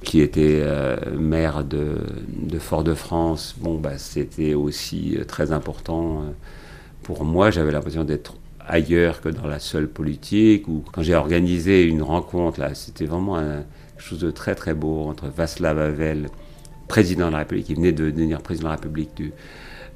qui 0.03 0.21
était 0.21 0.61
euh, 0.63 0.97
maire 1.19 1.65
de, 1.65 1.97
Fort-de-France, 2.59 3.57
bon, 3.61 3.79
bah, 3.79 3.99
c'était 3.99 4.55
aussi 4.55 5.17
euh, 5.17 5.25
très 5.25 5.53
important 5.53 6.25
pour 7.05 7.25
moi, 7.25 7.51
j'avais 7.51 7.71
l'impression 7.71 8.03
d'être 8.03 8.35
ailleurs 8.66 9.21
que 9.21 9.28
dans 9.28 9.47
la 9.47 9.59
seule 9.59 9.88
politique. 9.88 10.68
Ou 10.68 10.85
quand 10.92 11.02
j'ai 11.02 11.14
organisé 11.14 11.85
une 11.85 12.02
rencontre, 12.02 12.61
là, 12.61 12.75
c'était 12.75 13.06
vraiment 13.06 13.37
quelque 13.37 14.02
chose 14.02 14.21
de 14.21 14.30
très 14.30 14.54
très 14.54 14.75
beau 14.75 15.06
entre 15.09 15.28
Václav 15.28 15.78
Havel, 15.78 16.28
président 16.88 17.28
de 17.28 17.33
la 17.33 17.38
République, 17.38 17.66
qui 17.66 17.75
venait 17.75 17.92
de 17.92 18.11
devenir 18.11 18.40
président 18.42 18.71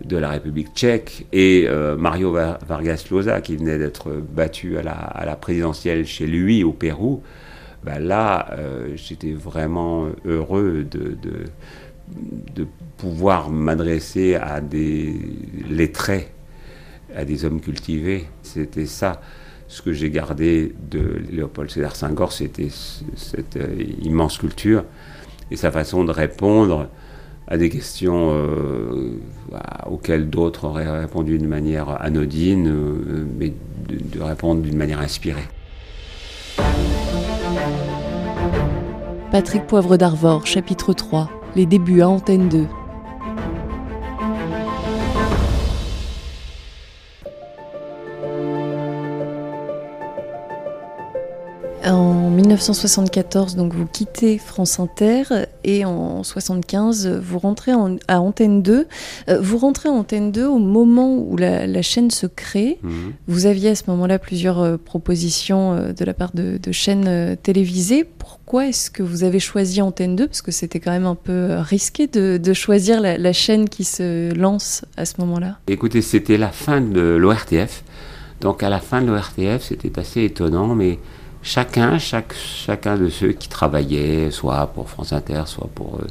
de 0.04 0.16
la 0.16 0.30
République 0.30 0.68
tchèque, 0.74 1.26
et 1.32 1.66
euh, 1.68 1.96
Mario 1.96 2.32
Vargas 2.32 3.04
Llosa, 3.10 3.40
qui 3.40 3.56
venait 3.56 3.78
d'être 3.78 4.12
battu 4.12 4.78
à 4.78 4.82
la, 4.82 4.92
à 4.92 5.24
la, 5.26 5.36
présidentielle 5.36 6.06
chez 6.06 6.26
lui 6.26 6.62
au 6.62 6.72
Pérou. 6.72 7.22
Ben 7.84 7.98
là, 8.00 8.48
euh, 8.52 8.88
j'étais 8.96 9.32
vraiment 9.32 10.08
heureux 10.24 10.84
de, 10.88 11.16
de, 11.20 11.44
de 12.54 12.66
pouvoir 12.96 13.50
m'adresser 13.50 14.34
à 14.34 14.60
des 14.60 15.14
lettrés 15.68 16.28
à 17.14 17.24
des 17.24 17.44
hommes 17.44 17.60
cultivés. 17.60 18.26
C'était 18.42 18.86
ça 18.86 19.20
ce 19.68 19.82
que 19.82 19.92
j'ai 19.92 20.10
gardé 20.10 20.74
de 20.90 21.20
Léopold 21.30 21.70
Sédar 21.70 21.94
Senghor, 21.94 22.32
c'était 22.32 22.70
cette 23.16 23.56
euh, 23.56 23.84
immense 24.02 24.38
culture 24.38 24.84
et 25.50 25.56
sa 25.56 25.70
façon 25.70 26.04
de 26.04 26.10
répondre 26.10 26.88
à 27.46 27.56
des 27.56 27.68
questions 27.68 28.30
euh, 28.32 29.12
auxquelles 29.86 30.28
d'autres 30.28 30.64
auraient 30.64 31.00
répondu 31.00 31.38
d'une 31.38 31.48
manière 31.48 32.02
anodine, 32.02 32.68
euh, 32.68 33.26
mais 33.38 33.52
de, 33.88 34.18
de 34.18 34.22
répondre 34.22 34.62
d'une 34.62 34.76
manière 34.76 35.00
inspirée. 35.00 35.44
Patrick 39.30 39.66
Poivre 39.66 39.98
d'Arvor, 39.98 40.46
chapitre 40.46 40.94
3, 40.94 41.30
les 41.56 41.66
débuts 41.66 42.00
à 42.00 42.08
Antenne 42.08 42.48
2. 42.48 42.66
1974, 52.48 53.56
donc 53.56 53.74
vous 53.74 53.84
quittez 53.84 54.38
France 54.38 54.80
Inter 54.80 55.24
et 55.64 55.84
en 55.84 56.22
75, 56.22 57.06
vous 57.22 57.38
rentrez 57.38 57.72
à 58.08 58.20
Antenne 58.22 58.62
2. 58.62 58.86
Euh, 59.28 59.38
vous 59.40 59.58
rentrez 59.58 59.90
à 59.90 59.92
Antenne 59.92 60.32
2 60.32 60.46
au 60.46 60.58
moment 60.58 61.14
où 61.14 61.36
la, 61.36 61.82
chaîne 61.82 62.10
se 62.10 62.26
crée. 62.26 62.78
Mhm. 62.82 63.12
Vous 63.26 63.44
aviez 63.44 63.70
à 63.70 63.74
ce 63.74 63.84
moment-là 63.88 64.18
plusieurs 64.18 64.60
euh, 64.60 64.76
propositions 64.78 65.74
euh, 65.74 65.92
de 65.92 66.04
la 66.06 66.14
part 66.14 66.30
de, 66.32 66.58
chaînes 66.72 67.36
télévisées. 67.42 68.04
Pourquoi 68.04 68.66
est-ce 68.66 68.90
que 68.90 69.02
vous 69.02 69.24
avez 69.24 69.40
choisi 69.40 69.82
Antenne 69.82 70.16
2 70.16 70.26
Parce 70.26 70.42
que 70.42 70.50
c'était 70.50 70.80
quand 70.80 70.92
même 70.92 71.06
un 71.06 71.14
peu 71.16 71.56
risqué 71.58 72.06
de, 72.06 72.52
choisir 72.54 73.02
la, 73.02 73.18
la, 73.18 73.32
chaîne 73.34 73.68
qui 73.68 73.84
se 73.84 74.34
lance 74.34 74.86
à 74.96 75.04
ce 75.04 75.20
moment-là. 75.20 75.58
Écoutez, 75.68 76.00
c'était 76.00 76.38
la 76.38 76.50
fin 76.50 76.80
de 76.80 77.00
l'ORTF. 77.00 77.84
Donc 78.40 78.62
à 78.62 78.70
la 78.70 78.80
fin 78.80 79.02
de 79.02 79.08
l'ORTF, 79.08 79.62
c'était 79.62 79.98
assez 79.98 80.24
étonnant, 80.24 80.74
mais 80.74 80.98
chacun, 81.42 81.98
chacun 81.98 82.96
de 82.96 83.08
ceux 83.08 83.32
qui 83.32 83.48
travaillaient, 83.48 84.30
soit 84.30 84.66
pour 84.68 84.88
France 84.88 85.12
Inter, 85.12 85.42
soit 85.46 85.68
pour 85.74 85.96
euh, 85.96 86.06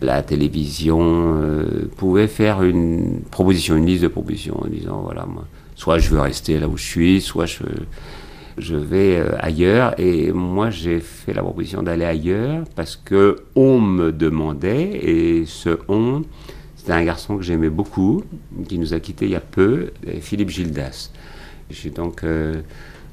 la 0.00 0.22
télévision, 0.22 1.00
euh, 1.00 1.90
pouvait 1.96 2.28
faire 2.28 2.62
une 2.62 3.22
proposition, 3.30 3.76
une 3.76 3.86
liste 3.86 4.02
de 4.02 4.08
propositions 4.08 4.60
en 4.62 4.68
disant 4.68 5.00
voilà, 5.02 5.26
moi, 5.26 5.44
soit 5.74 5.98
je 5.98 6.10
veux 6.10 6.20
rester 6.20 6.58
là 6.58 6.68
où 6.68 6.76
je 6.76 6.84
suis, 6.84 7.20
soit 7.20 7.46
je, 7.46 7.62
je 8.58 8.76
vais 8.76 9.16
euh, 9.18 9.32
ailleurs. 9.38 9.98
Et 9.98 10.32
moi, 10.32 10.70
j'ai 10.70 11.00
fait 11.00 11.32
la 11.32 11.42
proposition 11.42 11.82
d'aller 11.82 12.04
ailleurs 12.04 12.64
parce 12.76 12.96
que 12.96 13.36
on 13.54 13.80
me 13.80 14.12
demandait, 14.12 14.90
et 15.02 15.44
ce 15.46 15.78
on, 15.88 16.22
c'était 16.76 16.92
un 16.92 17.04
garçon 17.04 17.36
que 17.36 17.42
j'aimais 17.42 17.70
beaucoup, 17.70 18.22
qui 18.68 18.78
nous 18.78 18.94
a 18.94 19.00
quittés 19.00 19.26
il 19.26 19.32
y 19.32 19.36
a 19.36 19.40
peu, 19.40 19.90
Philippe 20.20 20.50
Gildas. 20.50 21.10
J'ai 21.68 21.90
donc 21.90 22.24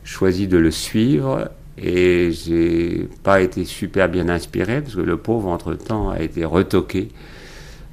choisi 0.07 0.47
de 0.47 0.57
le 0.57 0.71
suivre 0.71 1.49
et 1.77 2.31
j'ai 2.31 3.09
pas 3.23 3.41
été 3.41 3.65
super 3.65 4.07
bien 4.07 4.29
inspiré 4.29 4.81
parce 4.81 4.95
que 4.95 5.01
le 5.01 5.17
pauvre 5.17 5.49
entre-temps 5.49 6.09
a 6.09 6.21
été 6.21 6.45
retoqué 6.45 7.09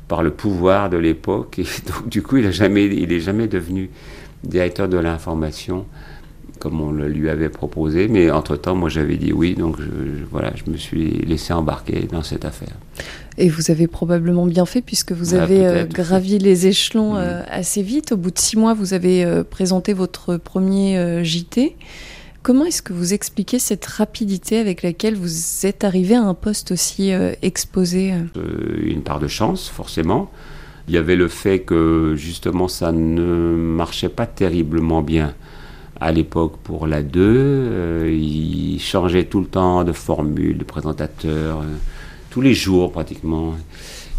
par 0.06 0.22
le 0.22 0.30
pouvoir 0.30 0.90
de 0.90 0.96
l'époque 0.96 1.58
et 1.58 1.64
donc 1.88 2.08
du 2.08 2.22
coup 2.22 2.36
il 2.36 2.46
a 2.46 2.52
jamais 2.52 2.86
il 2.86 3.12
est 3.12 3.20
jamais 3.20 3.48
devenu 3.48 3.90
directeur 4.44 4.88
de 4.88 4.96
l'information 4.96 5.86
comme 6.60 6.80
on 6.80 6.92
le 6.92 7.08
lui 7.08 7.28
avait 7.28 7.48
proposé 7.48 8.06
mais 8.06 8.30
entre-temps 8.30 8.76
moi 8.76 8.88
j'avais 8.88 9.16
dit 9.16 9.32
oui 9.32 9.56
donc 9.56 9.76
voilà 10.30 10.52
je 10.54 10.70
me 10.70 10.76
suis 10.76 11.10
laissé 11.26 11.52
embarquer 11.52 12.06
dans 12.10 12.22
cette 12.22 12.44
affaire. 12.44 12.76
Et 13.36 13.48
vous 13.48 13.70
avez 13.70 13.88
probablement 13.88 14.46
bien 14.46 14.64
fait 14.64 14.80
puisque 14.80 15.12
vous 15.12 15.34
avez 15.34 15.66
euh, 15.66 15.84
gravi 15.86 16.38
les 16.38 16.66
échelons 16.66 17.16
euh, 17.16 17.42
assez 17.48 17.82
vite. 17.82 18.12
Au 18.12 18.16
bout 18.16 18.30
de 18.30 18.38
six 18.38 18.56
mois, 18.56 18.74
vous 18.74 18.94
avez 18.94 19.24
euh, 19.24 19.42
présenté 19.42 19.92
votre 19.92 20.36
premier 20.36 21.24
JT. 21.24 21.76
Comment 22.42 22.64
est-ce 22.66 22.82
que 22.82 22.92
vous 22.92 23.14
expliquez 23.14 23.58
cette 23.58 23.86
rapidité 23.86 24.58
avec 24.58 24.82
laquelle 24.82 25.14
vous 25.14 25.66
êtes 25.66 25.82
arrivé 25.82 26.14
à 26.14 26.22
un 26.22 26.34
poste 26.34 26.72
aussi 26.72 27.10
exposé 27.40 28.12
Une 28.82 29.00
part 29.00 29.18
de 29.18 29.28
chance, 29.28 29.70
forcément. 29.70 30.30
Il 30.86 30.92
y 30.92 30.98
avait 30.98 31.16
le 31.16 31.28
fait 31.28 31.60
que 31.60 32.12
justement 32.16 32.68
ça 32.68 32.92
ne 32.92 33.56
marchait 33.56 34.10
pas 34.10 34.26
terriblement 34.26 35.00
bien 35.00 35.32
à 35.98 36.12
l'époque 36.12 36.58
pour 36.62 36.86
la 36.86 37.02
2. 37.02 38.10
il 38.12 38.78
changeait 38.78 39.24
tout 39.24 39.40
le 39.40 39.46
temps 39.46 39.82
de 39.82 39.92
formule, 39.92 40.58
de 40.58 40.64
présentateur 40.64 41.64
tous 42.34 42.40
les 42.40 42.54
jours 42.54 42.90
pratiquement. 42.90 43.54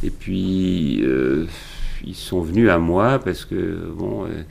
Et 0.01 0.10
puis, 0.10 1.01
euh, 1.03 1.48
ils 2.07 2.15
sont 2.15 2.39
venus 2.39 2.69
à 2.69 2.77
moi 2.77 3.19
parce 3.19 3.43
que, 3.43 3.91
bon, 3.93 4.24
euh, 4.24 4.43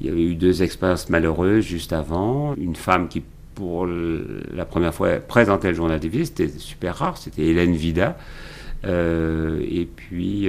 il 0.00 0.08
y 0.08 0.10
avait 0.10 0.24
eu 0.24 0.34
deux 0.34 0.64
expériences 0.64 1.08
malheureuses 1.08 1.64
juste 1.64 1.92
avant. 1.92 2.56
Une 2.56 2.74
femme 2.74 3.06
qui, 3.06 3.22
pour 3.54 3.86
la 3.86 4.64
première 4.64 4.92
fois, 4.92 5.20
présentait 5.20 5.68
le 5.68 5.74
journal 5.74 6.00
vie, 6.00 6.26
c'était 6.26 6.48
super 6.48 6.96
rare, 6.96 7.16
c'était 7.16 7.42
Hélène 7.44 7.76
Vida. 7.76 8.18
Euh, 8.84 9.60
et 9.70 9.86
puis, 9.86 10.48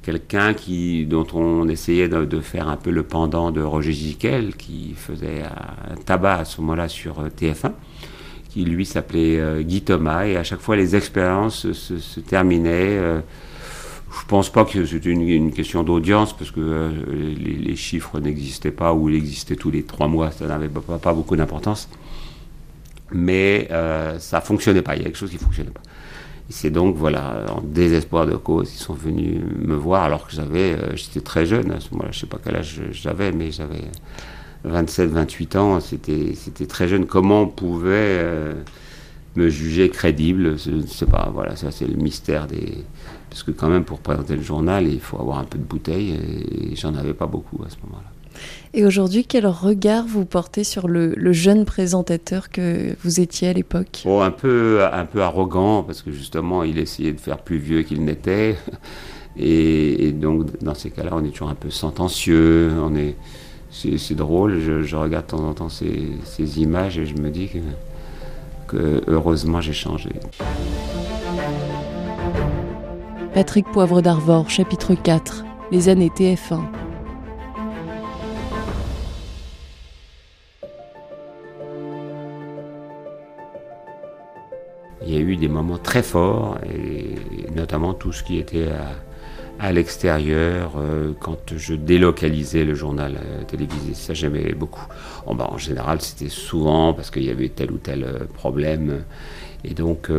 quelqu'un 0.00 0.54
qui, 0.54 1.04
dont 1.04 1.26
on 1.34 1.68
essayait 1.68 2.08
de, 2.08 2.40
faire 2.40 2.68
un 2.68 2.78
peu 2.78 2.88
le 2.88 3.02
pendant 3.02 3.50
de 3.50 3.60
Roger 3.60 3.92
Giquel, 3.92 4.56
qui 4.56 4.94
faisait 4.96 5.42
un 5.42 5.96
tabac 6.06 6.36
à 6.36 6.44
ce 6.46 6.62
moment-là 6.62 6.88
sur 6.88 7.22
TF1 7.28 7.72
qui 8.50 8.64
lui 8.64 8.84
s'appelait 8.84 9.38
euh, 9.38 9.62
Guy 9.62 9.82
Thomas, 9.82 10.26
et 10.26 10.36
à 10.36 10.44
chaque 10.44 10.60
fois 10.60 10.76
les 10.76 10.96
expériences 10.96 11.72
se, 11.72 12.20
terminaient. 12.20 12.98
Euh, 12.98 13.20
je 14.12 14.26
pense 14.26 14.50
pas 14.50 14.64
que 14.64 14.84
c'était 14.84 15.10
une, 15.10 15.52
question 15.52 15.84
d'audience, 15.84 16.36
parce 16.36 16.50
que 16.50 16.60
euh, 16.60 16.90
les, 17.38 17.76
chiffres 17.76 18.18
n'existaient 18.18 18.72
pas, 18.72 18.92
ou 18.92 19.08
ils 19.08 19.14
existaient 19.14 19.54
tous 19.54 19.70
les 19.70 19.84
trois 19.84 20.08
mois, 20.08 20.32
ça 20.32 20.46
n'avait 20.46 20.68
pas, 20.68 21.14
beaucoup 21.14 21.36
d'importance. 21.36 21.88
Mais 23.12 23.68
ça 24.18 24.40
fonctionnait 24.40 24.82
pas, 24.82 24.96
il 24.96 24.98
y 24.98 25.02
a 25.02 25.04
quelque 25.04 25.18
chose 25.18 25.30
qui 25.30 25.38
fonctionnait 25.38 25.70
pas. 25.70 25.82
C'est 26.48 26.70
donc, 26.70 26.96
voilà, 26.96 27.46
en 27.54 27.60
désespoir 27.60 28.26
de 28.26 28.34
cause, 28.34 28.72
ils 28.74 28.78
sont 28.78 28.94
venus 28.94 29.40
me 29.64 29.76
voir 29.76 30.02
alors 30.02 30.26
que 30.26 30.32
j'avais, 30.32 30.76
j'étais 30.96 31.20
très 31.20 31.46
jeune 31.46 31.70
à 31.70 31.78
ce 31.78 31.90
moment-là, 31.92 32.10
je 32.10 32.18
sais 32.18 32.26
pas 32.26 32.38
quel 32.42 32.56
âge 32.56 32.80
j'avais, 32.90 33.30
mais 33.30 33.52
j'avais 33.52 33.84
27, 34.64 35.10
28 35.10 35.56
ans, 35.56 35.80
c'était, 35.80 36.34
c'était 36.34 36.66
très 36.66 36.88
jeune. 36.88 37.06
Comment 37.06 37.42
on 37.42 37.46
pouvait 37.46 38.18
euh, 38.20 38.54
me 39.36 39.48
juger 39.48 39.88
crédible? 39.88 40.58
Je 40.58 40.70
ne 40.70 40.86
sais 40.86 41.06
pas, 41.06 41.30
voilà, 41.32 41.56
ça 41.56 41.70
c'est 41.70 41.86
le 41.86 41.96
mystère 41.96 42.46
des. 42.46 42.84
Parce 43.30 43.42
que, 43.42 43.52
quand 43.52 43.68
même, 43.68 43.84
pour 43.84 44.00
présenter 44.00 44.36
le 44.36 44.42
journal, 44.42 44.86
il 44.86 45.00
faut 45.00 45.18
avoir 45.18 45.38
un 45.38 45.44
peu 45.44 45.56
de 45.56 45.64
bouteille, 45.64 46.18
et 46.72 46.76
j'en 46.76 46.94
avais 46.94 47.14
pas 47.14 47.26
beaucoup 47.26 47.62
à 47.64 47.70
ce 47.70 47.76
moment-là. 47.84 48.10
Et 48.74 48.84
aujourd'hui, 48.84 49.24
quel 49.24 49.46
regard 49.46 50.04
vous 50.06 50.24
portez 50.24 50.64
sur 50.64 50.88
le, 50.88 51.14
jeune 51.32 51.64
présentateur 51.64 52.50
que 52.50 52.96
vous 53.04 53.20
étiez 53.20 53.48
à 53.48 53.52
l'époque? 53.52 54.02
Oh, 54.04 54.20
un, 54.20 54.30
peu, 54.30 54.84
un 54.92 55.04
peu 55.04 55.22
arrogant, 55.22 55.82
parce 55.82 56.02
que 56.02 56.10
justement, 56.10 56.64
il 56.64 56.78
essayait 56.78 57.12
de 57.12 57.20
faire 57.20 57.38
plus 57.38 57.58
vieux 57.58 57.82
qu'il 57.82 58.04
n'était. 58.04 58.56
Et, 59.36 60.08
et 60.08 60.12
donc, 60.12 60.60
dans 60.60 60.74
ces 60.74 60.90
cas-là, 60.90 61.12
on 61.12 61.24
est 61.24 61.30
toujours 61.30 61.50
un 61.50 61.54
peu 61.54 61.70
sentencieux, 61.70 62.72
on 62.82 62.96
est 62.96 63.14
c'est 63.70 64.14
drôle, 64.14 64.58
je, 64.60 64.96
regarde 64.96 65.26
de 65.26 65.30
temps 65.30 65.48
en 65.48 65.54
temps 65.54 65.68
ces, 65.68 66.60
images 66.60 66.98
et 66.98 67.06
je 67.06 67.14
me 67.14 67.30
dis 67.30 67.48
que, 68.66 69.02
heureusement 69.06 69.60
j'ai 69.60 69.72
changé. 69.72 70.10
Patrick 73.32 73.66
Poivre 73.70 74.02
d'Arvor, 74.02 74.50
chapitre 74.50 74.94
4, 74.94 75.44
les 75.70 75.88
années 75.88 76.08
TF1. 76.08 76.60
Il 85.06 85.14
y 85.14 85.16
a 85.16 85.20
eu 85.20 85.36
des 85.36 85.48
moments 85.48 85.78
très 85.78 86.02
forts, 86.02 86.58
et 86.72 87.16
notamment 87.54 87.94
tout 87.94 88.12
ce 88.12 88.22
qui 88.22 88.38
était 88.38 88.68
à, 88.68 88.90
à 89.60 89.72
l'extérieur 89.72 90.72
euh, 90.78 91.12
quand 91.20 91.54
je 91.54 91.74
délocalisais 91.74 92.64
le 92.64 92.74
journal 92.74 93.16
euh, 93.16 93.44
télévisé. 93.44 93.92
Ça, 93.92 94.14
j'aimais 94.14 94.54
beaucoup. 94.54 94.86
En, 95.26 95.38
en 95.38 95.58
général, 95.58 96.00
c'était 96.00 96.30
souvent 96.30 96.94
parce 96.94 97.10
qu'il 97.10 97.24
y 97.24 97.30
avait 97.30 97.50
tel 97.50 97.70
ou 97.70 97.76
tel 97.76 98.04
euh, 98.04 98.20
problème. 98.32 99.04
Et 99.62 99.74
donc, 99.74 100.10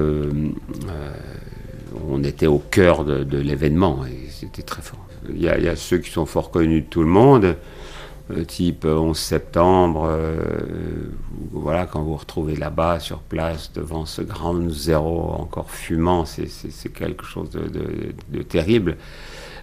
on 2.07 2.24
était 2.24 2.45
au 2.45 2.60
cœur 2.60 3.03
de, 3.03 3.38
l'événement 3.39 4.05
et 4.05 4.29
c'était 4.29 4.62
très 4.62 4.83
fort. 4.83 5.03
Il 5.33 5.41
y, 5.41 5.48
a, 5.50 5.75
ceux 5.75 5.98
qui 5.98 6.12
sont 6.12 6.27
fort 6.27 6.51
connus 6.51 6.81
de 6.81 6.86
tout 6.86 7.01
le 7.01 7.07
monde. 7.07 7.55
Type 8.48 8.86
11 8.86 9.18
septembre, 9.18 10.10
voilà, 11.52 11.86
quand 11.86 12.02
vous 12.02 12.12
vous 12.12 12.18
retrouvez 12.18 12.56
là-bas, 12.56 13.00
sur 13.00 13.20
place, 13.20 13.72
devant 13.74 14.06
ce 14.06 14.22
grand 14.22 14.70
zéro 14.70 15.32
encore 15.32 15.72
fumant, 15.72 16.26
c'est 16.26 16.94
quelque 16.94 17.26
chose 17.26 17.50
de, 17.52 18.42
terrible. 18.44 18.98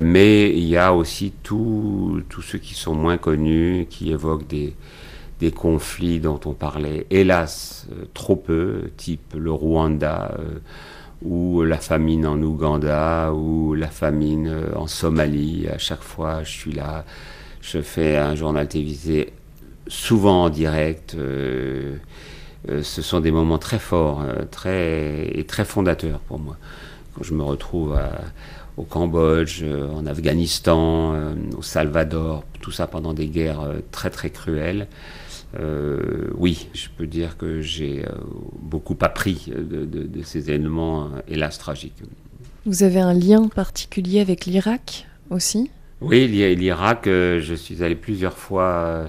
Mais 0.01 0.51
il 0.51 0.65
y 0.65 0.77
a 0.77 0.95
aussi 0.95 1.33
tous 1.43 2.23
ceux 2.43 2.59
qui 2.59 2.75
sont 2.75 2.95
moins 2.95 3.19
connus, 3.19 3.87
qui 3.91 4.13
évoquent 4.13 4.47
des, 4.47 4.75
conflits 5.53 6.21
dont 6.21 6.41
on 6.47 6.53
parlait, 6.53 7.07
hélas, 7.11 7.87
euh, 7.93 8.05
trop 8.13 8.35
peu, 8.35 8.91
type 8.97 9.35
le 9.37 9.53
Rwanda, 9.53 10.35
euh, 10.39 10.59
ou 11.23 11.63
la 11.63 11.79
famine 11.79 12.27
en 12.27 12.41
Ouganda, 12.43 13.33
ou 13.33 13.75
la 13.75 13.87
famine 13.87 14.49
euh, 14.49 14.75
en 14.75 14.89
Somalie. 14.89 15.69
À 15.69 15.79
chaque 15.79 16.03
fois, 16.03 16.43
je 16.43 16.51
suis 16.51 16.73
là, 16.73 17.05
je 17.71 17.81
fais 17.81 18.17
un 18.17 18.35
journal 18.35 18.67
télévisé, 18.69 19.33
souvent 19.87 20.45
en 20.45 20.51
direct. 20.51 21.17
ce 22.67 23.03
sont 23.03 23.21
des 23.21 23.31
moments 23.31 23.59
très 23.59 23.79
forts 23.79 24.23
très, 24.51 25.31
et 25.39 25.45
très 25.45 25.65
fondateurs 25.65 26.21
pour 26.21 26.39
moi. 26.39 26.57
Quand 27.15 27.23
je 27.23 27.35
me 27.35 27.43
retrouve 27.43 27.99
au 28.77 28.83
Cambodge, 28.85 29.65
en 29.65 30.07
Afghanistan, 30.07 31.15
au 31.57 31.63
Salvador, 31.63 32.45
tout 32.61 32.71
ça 32.71 32.87
pendant 32.87 33.13
des 33.13 33.27
guerres 33.27 33.69
très 33.91 34.11
très 34.11 34.31
cruelles. 34.31 34.89
Euh, 35.59 36.29
oui, 36.37 36.69
je 36.75 36.89
peux 36.97 37.07
dire 37.07 37.37
que 37.37 37.61
j'ai 37.61 38.05
euh, 38.05 38.11
beaucoup 38.61 38.97
appris 39.01 39.51
de, 39.57 40.23
ces 40.23 40.51
événements, 40.51 41.05
euh, 41.05 41.21
hélas, 41.27 41.59
tragiques. 41.59 42.03
Vous 42.67 42.83
avez 42.83 43.01
un 43.01 43.15
lien 43.15 43.49
particulier 43.49 44.21
avec 44.21 44.45
l'Irak 44.45 45.07
aussi? 45.31 45.71
Oui, 46.01 46.29
l'Irak, 46.29 47.07
je 47.07 47.55
suis 47.55 47.83
allé 47.83 47.97
plusieurs 47.97 48.39
fois 48.39 49.09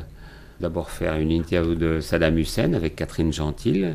d'abord 0.60 0.90
faire 0.90 1.18
une 1.18 1.30
interview 1.30 1.76
de 1.76 2.00
Saddam 2.00 2.36
Hussein 2.40 2.74
avec 2.74 2.96
Catherine 2.96 3.32
Gentil. 3.32 3.86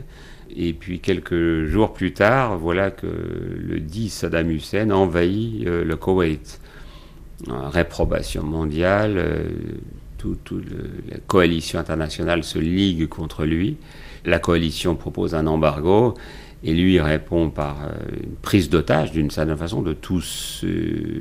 Et 0.57 0.73
puis 0.73 1.01
quelques 1.01 1.65
jours 1.65 1.93
plus 1.93 2.13
tard, 2.13 2.57
voilà 2.57 2.93
que 2.93 3.07
le 3.07 3.81
dit 3.81 4.09
Saddam 4.09 4.49
Hussein 4.49 4.93
envahit 4.93 5.65
le 5.65 5.97
Koweït. 5.97 6.61
Réprobation 7.49 8.45
mondiale, 8.45 9.51
toute 10.17 10.53
la 11.11 11.19
coalition 11.27 11.81
internationale 11.81 12.45
se 12.45 12.61
ligue 12.61 13.09
contre 13.09 13.45
lui. 13.45 13.77
La 14.25 14.39
coalition 14.39 14.95
propose 14.95 15.35
un 15.35 15.49
embargo 15.49 16.15
et 16.65 16.73
lui 16.73 16.99
répond 16.99 17.51
par 17.51 17.85
euh, 17.85 17.93
une 18.23 18.37
prise 18.37 18.71
d'otage 18.71 19.13
d'une 19.13 19.31
certaine 19.31 19.57
façon 19.57 19.83
de 19.83 19.93
tous 19.93 20.65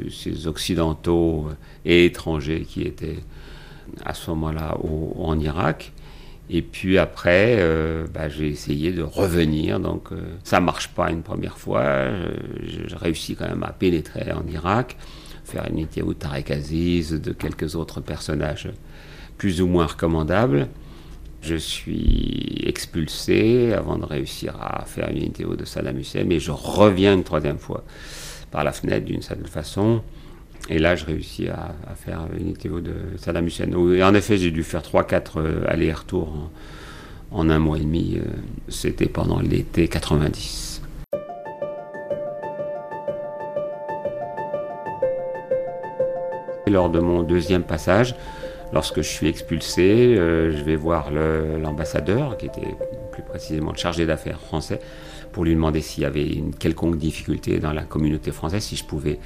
ces 0.09 0.47
occidentaux 0.47 1.49
et 1.83 2.05
étrangers 2.05 2.61
qui 2.61 2.83
étaient 2.83 3.19
à 4.05 4.13
ce 4.13 4.29
moment-là 4.31 4.77
en 5.19 5.37
Irak. 5.39 5.91
Et 6.49 6.61
puis 6.61 6.97
après, 6.97 7.57
euh, 7.59 8.07
bah, 8.13 8.29
j'ai 8.29 8.47
essayé 8.47 8.93
de 8.93 9.01
revenir. 9.01 9.81
Donc 9.81 10.11
euh, 10.11 10.21
ça 10.45 10.61
marche 10.61 10.87
pas 10.89 11.11
une 11.11 11.23
première 11.23 11.57
fois. 11.57 11.83
Je, 12.65 12.95
réussis 12.95 13.35
quand 13.35 13.47
même 13.47 13.63
à 13.63 13.73
pénétrer 13.73 14.31
en 14.31 14.45
Irak, 14.49 14.95
faire 15.43 15.67
une 15.69 15.79
interview 15.79 16.13
de 16.13 16.19
Tarek 16.19 16.51
Aziz, 16.51 17.11
de 17.11 17.33
quelques 17.33 17.75
autres 17.75 17.99
personnages 17.99 18.69
plus 19.37 19.61
ou 19.61 19.67
moins 19.67 19.87
recommandable. 19.87 20.69
Je 21.43 21.55
suis 21.55 22.63
expulsé 22.65 23.73
avant 23.73 23.97
de 23.97 24.05
réussir 24.05 24.55
à 24.61 24.85
faire 24.85 25.09
une 25.09 25.21
interview 25.21 25.57
de 25.57 25.65
Saddam 25.65 25.99
Hussein, 25.99 26.23
mais 26.25 26.39
je 26.39 26.51
reviens 26.51 27.13
une 27.13 27.25
troisième 27.25 27.57
fois 27.57 27.83
par 28.49 28.63
la 28.63 28.71
fenêtre 28.71 29.03
d'une 29.05 29.21
certaine 29.21 29.47
façon. 29.47 30.01
Et 30.69 30.79
là, 30.79 30.95
je 30.95 31.03
réussis 31.03 31.49
à, 31.49 31.75
faire 31.95 32.21
une 32.39 32.47
interview 32.47 32.79
de 32.79 32.93
Saddam 33.17 33.45
Hussein. 33.45 33.69
Et 33.93 34.03
en 34.03 34.13
effet, 34.13 34.37
j'ai 34.37 34.51
dû 34.51 34.63
faire 34.63 34.83
3-4 34.83 35.31
euh, 35.35 35.65
allers-retours 35.67 36.33
en, 37.31 37.49
un 37.49 37.59
mois 37.59 37.77
et 37.77 37.81
demi. 37.81 38.15
Euh, 38.15 38.23
c'était 38.69 39.09
pendant 39.09 39.41
l'été 39.41 39.89
90. 39.89 40.81
Lors 46.67 46.89
de 46.89 47.01
mon 47.01 47.21
deuxième 47.21 47.63
passage, 47.63 48.15
Lorsque 48.73 48.97
je 48.97 49.07
suis 49.07 49.27
expulsé, 49.27 50.15
euh, 50.17 50.51
je 50.51 50.63
vais 50.63 50.75
voir 50.75 51.11
l'ambassadeur, 51.11 52.37
qui 52.37 52.47
était 52.47 52.75
plus 53.11 53.21
précisément 53.21 53.71
le 53.71 53.77
chargé 53.77 54.07
d'affaires 54.07 54.39
français, 54.39 54.79
pour 55.31 55.45
lui 55.45 55.53
demander 55.53 55.79
s'il 55.79 56.01
y 56.01 56.05
avait 56.07 56.27
une 56.27 56.55
quelconque 56.55 56.97
difficulté 56.97 57.59
dans 57.59 57.71
la 57.71 57.83
communauté 57.83 58.31
française, 58.31 58.63
si 58.63 58.75
je 58.75 58.83
pouvais 58.83 59.19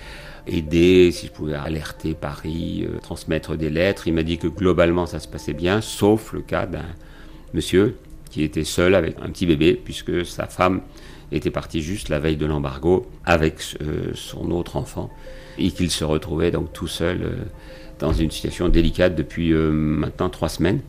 aider, 0.48 1.12
si 1.14 1.28
je 1.28 1.32
pouvais 1.32 1.54
alerter 1.54 2.14
Paris, 2.14 2.86
euh, 2.86 3.00
transmettre 3.00 3.56
des 3.56 3.70
lettres. 3.70 4.08
Il 4.08 4.16
m'a 4.16 4.24
dit 4.24 4.38
que 4.38 4.48
globalement 4.48 5.06
ça 5.06 5.20
se 5.20 5.30
passait 5.30 5.54
bien, 5.54 5.80
sauf 5.80 6.34
le 6.34 6.42
cas 6.42 6.66
d'un 6.66 6.86
monsieur 7.54 7.96
qui 8.30 8.44
était 8.44 8.66
seul 8.66 8.96
avec 8.96 9.16
un 9.22 9.30
petit 9.30 9.46
bébé, 9.46 9.80
puisque 9.82 10.26
sa 10.26 10.48
femme 10.48 10.82
était 11.32 11.52
partie 11.52 11.82
juste 11.82 12.10
la 12.10 12.20
veille 12.20 12.36
de 12.36 12.46
l'embargo 12.46 13.08
avec 13.24 13.62
euh, 13.82 14.12
son 14.14 14.52
autre 14.52 14.76
enfant, 14.76 15.10
et 15.58 15.72
qu'il 15.72 15.90
se 15.90 16.04
retrouvait 16.04 16.52
donc 16.52 16.74
tout 16.74 16.88
seul 16.88 17.48
dans 18.00 18.14
une 18.14 18.32
situation 18.32 18.70
délicate 18.70 19.16
depuis 19.16 19.54
euh, 19.54 19.72
maintenant 19.72 20.30
trois 20.30 20.50
semaines. 20.50 20.82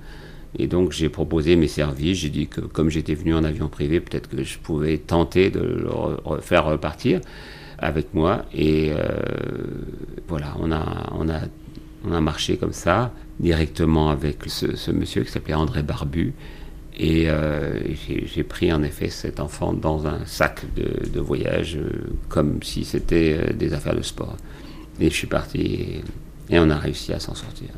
Et 0.59 0.67
donc 0.67 0.93
j'ai 0.93 1.09
proposé 1.09 1.57
mes 1.57 1.69
services, 1.69 2.19
j'ai 2.19 2.31
dit 2.31 2.47
que 2.47 2.61
comme 2.61 2.89
j'étais 2.89 3.15
venu 3.15 3.35
en 3.35 3.45
avion 3.45 3.69
privé, 3.69 4.01
peut-être 4.01 4.29
que 4.29 4.43
je 4.43 4.59
pouvais 4.59 4.97
tenter 4.99 5.51
de 5.51 5.61
le 5.61 6.41
faire 6.41 6.65
repartir 6.65 7.21
avec 7.79 8.15
moi. 8.15 8.45
Et 8.55 8.91
euh, 8.93 8.99
voilà, 10.27 10.55
on 10.59 10.73
a, 10.73 11.13
on, 11.13 11.29
a, 11.29 11.41
on 12.05 12.13
a 12.13 12.21
marché 12.21 12.57
comme 12.57 12.73
ça, 12.73 13.13
directement 13.39 14.09
avec 14.09 14.39
ce, 14.47 14.91
monsieur 14.91 15.23
qui 15.23 15.31
s'appelait 15.31 15.55
André 15.55 15.83
Barbu. 15.83 16.33
Et 17.01 17.31
euh, 17.31 17.79
j'ai 18.25 18.43
pris 18.43 18.73
en 18.73 18.83
effet 18.83 19.09
cet 19.09 19.39
enfant 19.39 19.73
dans 19.73 20.09
un 20.09 20.25
sac 20.25 20.65
de, 20.75 21.21
voyage, 21.21 21.79
comme 22.29 22.61
si 22.63 22.85
c'était 22.85 23.53
des 23.53 23.73
affaires 23.73 23.95
de 23.95 24.03
sport. 24.03 24.37
Et 24.99 25.11
je 25.11 25.15
suis 25.15 25.29
parti. 25.29 26.03
On 26.53 26.71
a 26.71 26.77
réussi 26.77 27.13
à 27.13 27.21
s'en 27.21 27.35
sortir. 27.35 27.69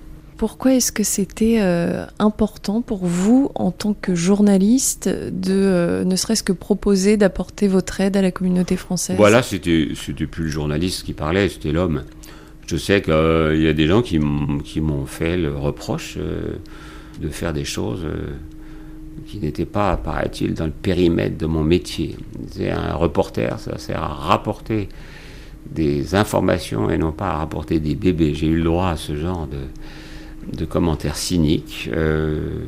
Pourquoi 0.41 0.73
est-ce 0.73 0.91
que 0.91 1.03
c'était 1.03 1.59
euh, 1.61 2.07
important 2.19 2.81
pour 2.81 3.05
vous, 3.05 3.51
en 3.55 3.71
tant 3.71 3.93
que 3.93 4.15
journaliste, 4.15 5.07
de 5.07 5.53
euh, 5.53 6.05
ne 6.05 6.17
serait-ce 6.17 6.43
que 6.43 6.55
proposer 6.55 7.19
d'apporter 7.19 7.69
votre 7.69 8.01
aide 8.01 8.17
à 8.17 8.23
la 8.23 8.31
communauté 8.31 8.77
française? 8.77 9.17
Voilà, 9.19 9.43
c'était, 9.43 9.89
c'était 9.95 10.27
plus 10.27 10.45
le 10.45 10.51
journaliste 10.51 11.05
qui 11.05 11.13
parlait, 11.13 11.51
c'était 11.51 11.73
l'homme. 11.73 12.05
Je 12.67 12.77
sais 12.79 13.03
qu'il 13.03 13.13
euh, 13.13 13.55
y 13.55 13.69
a 13.69 13.75
des 13.75 13.87
gens 13.87 14.01
qui, 14.01 14.19
m'ont 14.19 15.05
fait 15.05 15.37
le 15.37 15.55
reproche 15.55 16.17
de 16.17 17.29
faire 17.29 17.53
des 17.53 17.67
choses 17.67 18.07
qui 19.27 19.41
n'étaient 19.41 19.67
pas, 19.67 19.95
paraît-il, 19.99 20.55
dans 20.55 20.65
le 20.65 20.73
périmètre 20.73 21.37
de 21.37 21.45
mon 21.45 21.65
métier. 21.65 22.17
C'est 22.51 22.71
un 22.71 22.95
reporter, 22.95 23.59
ça 23.59 23.77
sert 23.77 24.03
à 24.03 24.09
rapporter 24.09 24.89
des 25.67 26.15
informations 26.15 26.91
et 26.91 26.99
non 26.99 27.13
pas 27.13 27.29
à 27.29 27.37
rapporter 27.39 27.81
des 27.81 27.95
bébés. 27.95 28.35
J'ai 28.35 28.49
eu 28.49 28.57
le 28.57 28.65
droit 28.65 28.89
à 28.89 28.97
ce 28.97 29.17
genre 29.17 29.47
de, 29.47 30.65
commentaires 30.65 31.17
cyniques. 31.17 31.89
Euh, 31.93 32.65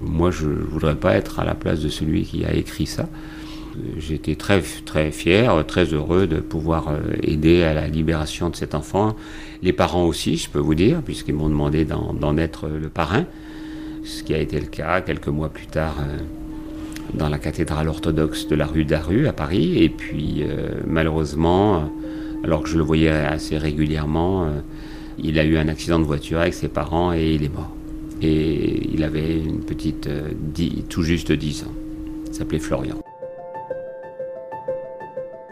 moi, 0.00 0.30
je 0.30 0.46
ne 0.46 0.54
voudrais 0.54 0.94
pas 0.94 1.14
être 1.14 1.40
à 1.40 1.44
la 1.44 1.54
place 1.54 1.80
de 1.80 1.88
celui 1.88 2.22
qui 2.22 2.44
a 2.44 2.54
écrit 2.54 2.86
ça. 2.86 3.08
J'étais 3.98 4.34
très, 4.34 4.60
très 4.60 5.12
fier, 5.12 5.64
très 5.66 5.84
heureux 5.84 6.26
de 6.26 6.40
pouvoir 6.40 6.88
euh, 6.88 7.00
aider 7.22 7.62
à 7.62 7.74
la 7.74 7.86
libération 7.86 8.50
de 8.50 8.56
cet 8.56 8.74
enfant. 8.74 9.14
Les 9.62 9.72
parents 9.72 10.04
aussi, 10.04 10.36
je 10.36 10.48
peux 10.48 10.58
vous 10.58 10.74
dire, 10.74 11.02
puisqu'ils 11.02 11.34
m'ont 11.34 11.48
demandé 11.48 11.84
d'en 11.84 12.36
être 12.38 12.68
le 12.68 12.88
parrain, 12.88 13.24
ce 14.04 14.22
qui 14.22 14.34
a 14.34 14.38
été 14.38 14.58
le 14.58 14.66
cas 14.66 15.00
quelques 15.00 15.28
mois 15.28 15.48
plus 15.48 15.66
tard 15.66 15.96
euh, 16.00 16.16
dans 17.14 17.28
la 17.28 17.38
cathédrale 17.38 17.88
orthodoxe 17.88 18.48
de 18.48 18.56
la 18.56 18.66
rue 18.66 18.84
d'Aru 18.84 19.28
à 19.28 19.32
Paris. 19.32 19.82
Et 19.82 19.88
puis, 19.88 20.44
malheureusement, 20.86 21.90
alors 22.44 22.62
que 22.62 22.68
je 22.68 22.76
le 22.76 22.84
voyais 22.84 23.10
assez 23.10 23.58
régulièrement. 23.58 24.44
Euh, 24.44 24.60
il 25.18 25.38
a 25.38 25.44
eu 25.44 25.56
un 25.58 25.68
accident 25.68 25.98
de 25.98 26.04
voiture 26.04 26.40
avec 26.40 26.54
ses 26.54 26.68
parents 26.68 27.12
et 27.12 27.34
il 27.34 27.44
est 27.44 27.52
mort. 27.52 27.70
Et 28.22 28.88
il 28.92 29.02
avait 29.04 29.38
une 29.38 29.60
petite, 29.60 30.06
euh, 30.06 30.30
tout 30.88 31.02
juste 31.02 31.32
10 31.32 31.64
ans. 31.64 31.72
S'appelait 32.32 32.58
Florian. 32.58 32.96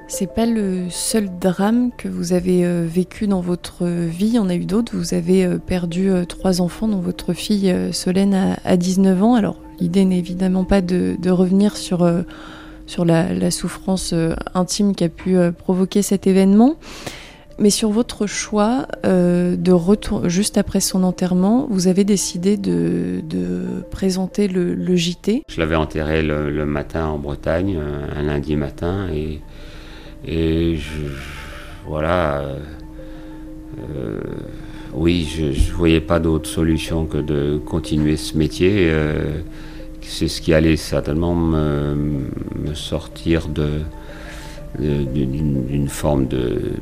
C'est 0.09 0.33
pas 0.33 0.47
le 0.47 0.89
seul 0.89 1.29
drame 1.41 1.91
que 1.99 2.07
vous 2.07 2.33
avez 2.33 2.65
euh, 2.65 2.87
vécu 2.89 3.27
dans 3.27 3.41
votre 3.41 3.85
vie. 3.87 4.29
Il 4.29 4.35
y 4.35 4.39
en 4.39 4.49
a 4.49 4.55
eu 4.55 4.65
d'autres. 4.65 4.97
Vous 4.97 5.15
avez 5.15 5.49
perdu 5.59 6.11
trois 6.29 6.61
enfants, 6.61 6.87
dont 6.87 7.01
votre 7.01 7.33
fille 7.33 7.75
Solène 7.93 8.57
a 8.65 8.77
19 8.77 9.23
ans. 9.23 9.35
Alors, 9.35 9.61
l'idée 9.81 10.05
n'est 10.05 10.19
évidemment 10.19 10.65
pas 10.65 10.81
de 10.81 11.31
revenir 11.31 11.77
sur 11.77 12.07
sur 12.87 13.05
la, 13.05 13.51
souffrance 13.51 14.13
euh, 14.13 14.35
intime 14.55 14.95
qui 14.95 15.05
a 15.05 15.09
pu 15.09 15.37
euh, 15.37 15.53
provoquer 15.53 16.03
cet 16.03 16.27
événement. 16.27 16.77
Mais 17.59 17.71
sur 17.71 17.89
votre 17.89 18.27
choix 18.27 18.87
euh, 19.07 19.57
de 19.57 19.73
retour, 19.73 20.29
juste 20.29 20.59
après 20.59 20.81
son 20.81 21.03
enterrement, 21.05 21.67
vous 21.71 21.89
avez 21.89 22.05
décidé 22.05 22.59
de, 22.59 23.23
présenter 23.91 24.47
le, 24.47 24.97
JT. 24.97 25.43
Je 25.49 25.61
l'avais 25.61 25.75
enterré 25.75 26.23
le, 26.23 26.67
matin 26.67 27.07
en 27.07 27.19
Bretagne, 27.19 27.79
un 28.15 28.23
lundi 28.23 28.57
matin, 28.57 29.07
et, 29.11 29.41
et 30.27 30.77
je, 30.77 31.07
voilà, 31.87 32.45
oui, 34.93 35.27
je 35.35 35.45
ne 35.47 35.75
voyais 35.75 36.03
pas 36.03 36.19
d'autre 36.19 36.51
solution 36.51 37.07
que 37.07 37.17
de 37.17 37.57
continuer 37.57 38.19
ce 38.19 38.37
métier. 38.37 38.93
Euh, 40.07 40.09
c'est 40.09 40.29
ce 40.29 40.41
qui 40.41 40.55
allait 40.55 40.77
certainement 40.77 41.35
me, 41.35 42.29
sortir 42.75 43.49
de, 43.49 43.83
d'une 44.79 45.89
forme 45.89 46.27
de, 46.27 46.73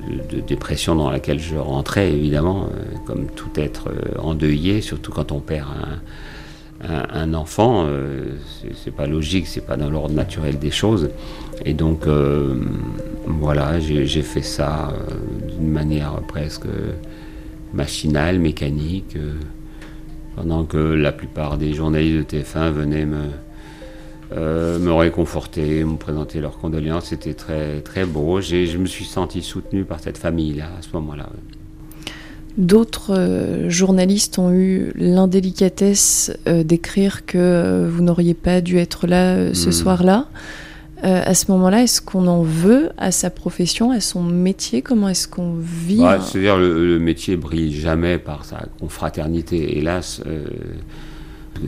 dépression 0.46 0.94
dans 0.94 1.10
laquelle 1.10 1.40
je 1.40 1.56
rentrais, 1.56 2.12
évidemment, 2.12 2.64
euh, 2.64 2.82
comme 3.06 3.26
tout 3.26 3.50
être 3.56 3.88
euh, 3.88 4.18
endeuillé, 4.20 4.80
surtout 4.80 5.12
quand 5.12 5.32
on 5.32 5.40
perd 5.40 5.68
un, 6.86 7.32
enfant. 7.32 7.86
c'est 8.74 8.94
pas 8.94 9.06
logique, 9.06 9.46
c'est 9.46 9.64
pas 9.64 9.78
dans 9.78 9.88
l'ordre 9.88 10.14
naturel 10.14 10.58
des 10.58 10.70
choses. 10.70 11.08
Et 11.64 11.72
donc, 11.72 12.06
voilà, 13.26 13.80
j'ai 13.80 14.22
fait 14.22 14.42
ça 14.42 14.92
d'une 15.48 15.70
manière 15.70 16.20
presque 16.28 16.66
machinal, 17.74 18.38
mécanique, 18.38 19.16
euh, 19.16 19.34
pendant 20.36 20.64
que 20.64 20.76
la 20.76 21.12
plupart 21.12 21.58
des 21.58 21.74
journalistes 21.74 22.32
de 22.32 22.38
TF1 22.38 22.70
venaient 22.70 23.06
me, 23.06 23.22
euh, 24.32 24.78
me 24.78 24.92
réconforter, 24.92 25.84
me 25.84 25.96
présenter 25.96 26.40
leurs 26.40 26.58
condoléances. 26.58 27.06
C'était 27.06 27.34
très, 27.34 27.80
très 27.80 28.04
beau. 28.04 28.40
Je 28.40 28.76
me 28.76 28.86
suis 28.86 29.04
senti 29.04 29.42
soutenu 29.42 29.84
par 29.84 30.00
cette 30.00 30.18
famille-là 30.18 30.66
à 30.78 30.82
ce 30.82 30.88
moment-là. 30.94 31.28
D'autres 32.56 33.12
euh, 33.16 33.68
journalistes 33.68 34.38
ont 34.38 34.52
eu 34.52 34.92
l'indélicatesse 34.94 36.32
d'écrire 36.46 37.26
que 37.26 37.88
vous 37.90 38.02
n'auriez 38.02 38.34
pas 38.34 38.60
dû 38.60 38.78
être 38.78 39.06
là 39.06 39.52
ce 39.54 39.68
hmm. 39.68 39.72
soir-là. 39.72 40.28
Euh, 41.02 41.22
à 41.24 41.34
ce 41.34 41.50
moment-là, 41.50 41.82
est-ce 41.82 42.00
qu'on 42.00 42.26
en 42.28 42.42
veut 42.42 42.90
à 42.98 43.10
sa 43.10 43.28
profession, 43.28 43.90
à 43.90 44.00
son 44.00 44.22
métier? 44.22 44.80
Comment 44.80 45.08
est-ce 45.08 45.26
qu'on 45.26 45.54
vit 45.54 46.00
C'est-à-dire 46.22 46.56
le, 46.56 46.86
le, 46.86 46.98
métier 47.00 47.36
brille 47.36 47.74
jamais 47.74 48.18
par 48.18 48.44
sa 48.44 48.66
confraternité. 48.78 49.76
Hélas, 49.78 50.22
euh, 50.26 50.44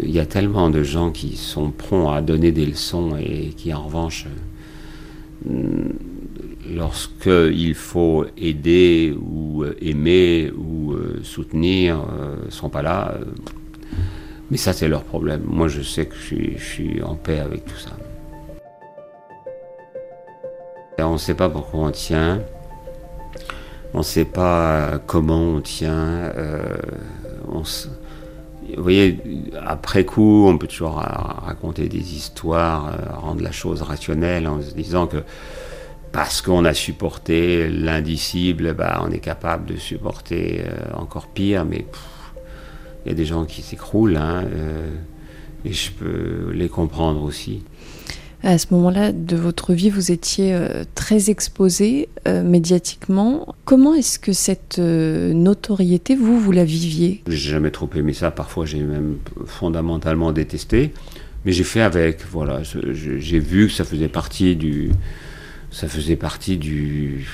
il 0.00 0.10
y 0.10 0.20
a 0.20 0.26
tellement 0.26 0.70
de 0.70 0.82
gens 0.82 1.10
qui 1.10 1.36
sont 1.36 1.70
prompts 1.70 2.14
à 2.14 2.22
donner 2.22 2.52
des 2.52 2.66
leçons 2.66 3.16
et 3.18 3.48
qui, 3.56 3.74
en 3.74 3.82
revanche, 3.82 4.26
euh, 5.50 5.88
lorsqu'il 6.72 7.74
faut 7.74 8.26
aider 8.38 9.14
ou 9.20 9.64
aimer 9.80 10.52
ou 10.56 10.94
soutenir, 11.22 11.98
ne 12.44 12.50
sont 12.50 12.68
pas 12.68 12.82
là. 12.82 13.14
mais 14.50 14.56
ça, 14.56 14.72
c'est 14.72 14.88
leur 14.88 15.04
problème. 15.04 15.42
Moi, 15.46 15.68
je 15.68 15.82
sais 15.82 16.06
que 16.06 16.14
je 16.16 16.58
suis 16.58 17.02
en 17.02 17.16
paix 17.16 17.40
avec 17.40 17.64
tout 17.64 17.78
ça. 17.78 17.96
On 20.98 21.12
ne 21.12 21.18
sait 21.18 21.34
pas 21.34 21.50
pourquoi 21.50 21.80
on 21.80 21.90
tient, 21.90 22.40
on 23.92 23.98
ne 23.98 24.02
sait 24.02 24.24
pas 24.24 24.98
comment 25.06 25.42
on 25.42 25.60
tient. 25.60 25.92
Euh, 25.92 26.64
vous 27.52 28.82
voyez, 28.82 29.20
après 29.62 30.04
coup, 30.06 30.46
on 30.48 30.56
peut 30.56 30.66
toujours 30.66 30.94
raconter 30.94 31.88
des 31.88 32.14
histoires, 32.14 32.88
euh, 32.88 33.14
rendre 33.14 33.42
la 33.42 33.52
chose 33.52 33.82
rationnelle 33.82 34.48
en 34.48 34.62
se 34.62 34.72
disant 34.72 35.06
que 35.06 35.18
parce 36.12 36.40
qu'on 36.40 36.64
a 36.64 36.72
supporté 36.72 37.68
l'indicible, 37.68 38.72
bah, 38.72 39.02
on 39.04 39.10
est 39.10 39.18
capable 39.18 39.66
de 39.66 39.76
supporter 39.76 40.62
euh, 40.64 40.96
encore 40.96 41.26
pire, 41.26 41.66
mais 41.66 41.86
il 43.04 43.08
y 43.10 43.12
a 43.12 43.14
des 43.14 43.26
gens 43.26 43.44
qui 43.44 43.60
s'écroulent, 43.60 44.16
hein, 44.16 44.44
et 45.64 45.72
je 45.72 45.92
peux 45.92 46.50
les 46.52 46.68
comprendre 46.68 47.22
aussi. 47.22 47.62
À 48.46 48.58
ce 48.58 48.68
moment-là 48.70 49.10
de 49.10 49.34
votre 49.34 49.72
vie, 49.72 49.90
vous 49.90 50.12
étiez 50.12 50.54
euh, 50.54 50.84
très 50.94 51.30
exposé 51.30 52.08
euh, 52.28 52.44
médiatiquement. 52.44 53.56
Comment 53.64 53.92
est-ce 53.92 54.20
que 54.20 54.32
cette 54.32 54.78
euh, 54.78 55.32
notoriété, 55.32 56.14
vous, 56.14 56.38
vous 56.38 56.52
la 56.52 56.64
viviez? 56.64 57.24
J'ai 57.26 57.50
jamais 57.50 57.72
trop 57.72 57.90
aimé 57.96 58.12
ça. 58.12 58.30
Parfois, 58.30 58.64
j'ai 58.64 58.78
même 58.78 59.16
fondamentalement 59.46 60.30
détesté. 60.30 60.92
Mais 61.44 61.50
j'ai 61.50 61.64
fait 61.64 61.80
avec. 61.80 62.20
Voilà, 62.30 62.62
j'ai 62.62 63.40
vu 63.40 63.66
que 63.66 63.72
ça 63.72 63.84
faisait 63.84 64.06
partie 64.06 64.54
du, 64.54 64.92
ça 65.72 65.88
faisait 65.88 66.14
partie 66.14 66.56
du, 66.56 67.26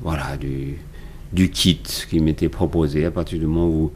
voilà, 0.00 0.38
du, 0.38 0.76
du 1.34 1.50
kit 1.50 1.82
qui 2.08 2.18
m'était 2.20 2.48
proposé 2.48 3.04
à 3.04 3.10
partir 3.10 3.38
du 3.38 3.46
moment 3.46 3.68
où 3.68 3.92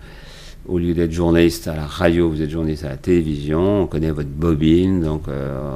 au 0.70 0.78
lieu 0.78 0.94
d'être 0.94 1.10
journaliste 1.10 1.66
à 1.66 1.74
la 1.74 1.84
radio, 1.84 2.30
vous 2.30 2.42
êtes 2.42 2.50
journaliste 2.50 2.84
à 2.84 2.90
la 2.90 2.96
télévision, 2.96 3.82
on 3.82 3.86
connaît 3.86 4.12
votre 4.12 4.28
bobine, 4.28 5.02
donc 5.02 5.26
euh, 5.26 5.74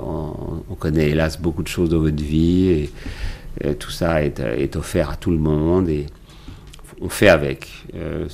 on, 0.70 0.74
connaît 0.76 1.11
hélas 1.11 1.40
beaucoup 1.40 1.62
de 1.62 1.68
choses 1.68 1.88
dans 1.88 1.98
votre 1.98 2.22
vie, 2.22 2.68
et, 3.61 3.74
tout 3.78 3.90
ça 3.90 4.22
est, 4.22 4.76
offert 4.76 5.11
à 5.11 5.16
tout 5.16 5.30
le 5.30 5.38
monde, 5.38 5.88
et 5.88 6.07
on 7.00 7.09
fait 7.09 7.28
avec. 7.28 7.68
Euh, 7.94 8.26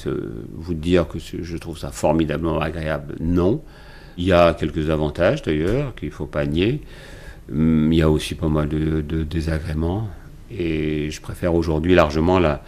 vous 0.55 0.75
dire 0.75 1.07
que 1.09 1.18
je 1.18 1.57
trouve 1.57 1.79
ça 1.79 1.90
formidablement 1.90 2.61
agréable, 2.61 3.14
non. 3.20 3.62
Il 4.18 4.25
y 4.25 4.33
a 4.33 4.55
quelques 4.55 4.90
avantages 4.90 5.42
d'ailleurs 5.42 5.94
qu'il 5.94 6.09
ne 6.09 6.14
faut 6.14 6.27
pas 6.27 6.44
nier. 6.46 6.81
Hum, 7.51 7.92
il 7.92 7.99
y 7.99 8.03
a 8.03 8.11
aussi 8.11 8.35
pas 8.35 8.49
mal 8.49 8.68
de 8.68 9.23
désagréments, 9.23 10.09
et 10.51 11.11
je 11.11 11.20
préfère 11.23 11.55
aujourd'hui 11.55 11.94
largement 11.94 12.38
la 12.38 12.62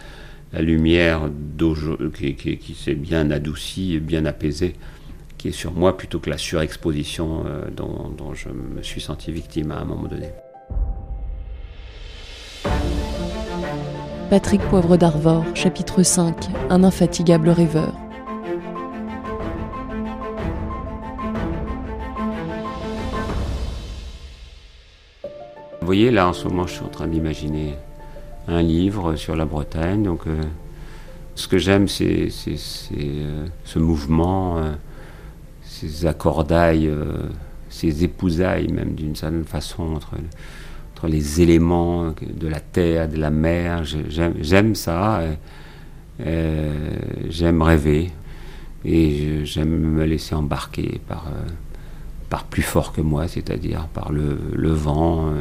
la 0.53 0.61
lumière 0.61 1.29
qui, 2.13 2.35
qui, 2.35 2.75
s'est 2.75 2.93
bien 2.93 3.31
adoucie 3.31 3.95
et 3.95 3.99
bien 3.99 4.25
apaisée, 4.25 4.75
qui 5.37 5.47
est 5.47 5.51
sur 5.51 5.73
moi, 5.73 5.97
plutôt 5.97 6.19
que 6.19 6.29
la 6.29 6.37
surexposition 6.37 7.43
euh, 7.47 7.69
dont, 7.75 8.09
dont 8.15 8.35
je 8.35 8.49
me 8.49 8.83
suis 8.83 9.01
senti 9.01 9.31
victime 9.31 9.71
à 9.71 9.79
un 9.79 9.85
moment 9.85 10.07
donné. 10.07 10.29
Patrick 14.29 14.61
Poivre 14.61 14.95
d'Arvor, 14.95 15.43
chapitre 15.55 16.03
5 16.03 16.35
Un 16.69 16.83
infatigable 16.83 17.49
rêveur. 17.49 17.93
Vous 25.81 25.87
voyez, 25.87 26.11
là 26.11 26.27
en 26.27 26.33
ce 26.33 26.47
moment, 26.47 26.65
je 26.65 26.73
suis 26.73 26.83
en 26.83 26.89
train 26.89 27.07
d'imaginer 27.07 27.75
un 28.47 28.61
livre 28.61 29.15
sur 29.15 29.35
la 29.35 29.45
Bretagne. 29.45 30.03
Donc, 30.03 30.27
euh, 30.27 30.41
ce 31.35 31.47
que 31.47 31.57
j'aime, 31.57 31.87
c'est 31.87 32.29
euh, 32.97 33.45
ce 33.63 33.79
mouvement, 33.79 34.57
euh, 34.57 34.73
ces 35.63 36.05
accordailles, 36.05 36.91
ces 37.69 38.03
épousailles, 38.03 38.67
même 38.67 38.93
d'une 38.93 39.15
certaine 39.15 39.45
façon, 39.45 39.95
entre, 39.95 40.15
les 41.05 41.41
éléments 41.41 42.13
de 42.21 42.47
la 42.47 42.61
terre, 42.61 43.09
de 43.09 43.17
la 43.17 43.29
mer. 43.29 43.83
J'aime 43.83 44.73
ça. 44.73 45.21
j'aime 46.17 47.61
rêver. 47.61 48.11
Et 48.85 49.43
j'aime 49.43 49.77
me 49.77 50.05
laisser 50.05 50.33
embarquer 50.33 51.01
par, 51.09 51.25
par 52.29 52.45
plus 52.45 52.61
fort 52.61 52.93
que 52.93 53.01
moi, 53.01 53.27
c'est-à-dire 53.27 53.87
par 53.87 54.13
le, 54.13 54.39
le 54.53 54.69
vent, 54.69 55.33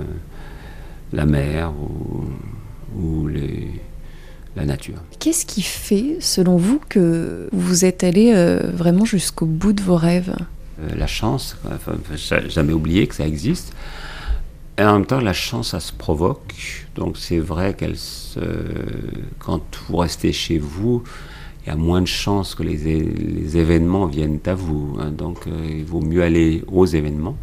la 1.12 1.26
mer 1.26 1.72
ou 1.72 2.24
ou 2.96 3.26
les, 3.26 3.70
la 4.56 4.64
nature. 4.64 4.96
Qu'est-ce 5.18 5.46
qui 5.46 5.62
fait, 5.62 6.16
selon 6.20 6.56
vous, 6.56 6.80
que 6.88 7.48
vous 7.52 7.84
êtes 7.84 8.04
allé 8.04 8.32
euh, 8.34 8.70
vraiment 8.72 9.04
jusqu'au 9.04 9.46
bout 9.46 9.72
de 9.72 9.82
vos 9.82 9.96
rêves? 9.96 10.34
Euh, 10.80 10.94
La 10.96 11.06
chance, 11.06 11.56
enfin, 11.70 11.94
jamais 12.48 12.72
oublié 12.72 13.06
que 13.06 13.14
ça 13.14 13.26
existe. 13.26 13.72
Et 14.78 14.82
en 14.82 14.94
même 14.94 15.06
temps, 15.06 15.20
la 15.20 15.32
chance, 15.32 15.70
ça 15.70 15.80
se 15.80 15.92
provoque. 15.92 16.54
Donc 16.94 17.16
c'est 17.18 17.38
vrai 17.38 17.74
qu'elle 17.74 17.96
se... 17.96 18.40
quand 19.38 19.62
vous 19.88 19.96
restez 19.98 20.32
chez 20.32 20.58
vous, 20.58 21.02
il 21.64 21.68
y 21.68 21.72
a 21.72 21.76
moins 21.76 22.00
de 22.00 22.06
chances 22.06 22.54
que 22.54 22.62
les, 22.62 22.76
les 22.76 23.56
événements 23.56 24.06
viennent 24.06 24.40
à 24.46 24.54
vous. 24.54 24.96
Hein. 24.98 25.10
Donc 25.10 25.46
euh, 25.46 25.50
il 25.70 25.84
vaut 25.84 26.00
mieux 26.00 26.22
aller 26.22 26.64
aux 26.66 26.86
événements. 26.86 27.36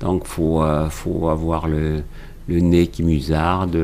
Donc 0.00 0.22
il 0.26 0.28
faut, 0.28 0.62
faut 0.90 1.28
avoir 1.28 1.66
le, 1.66 2.02
le 2.48 2.60
nez 2.60 2.86
qui 2.86 3.02
musarde, 3.02 3.76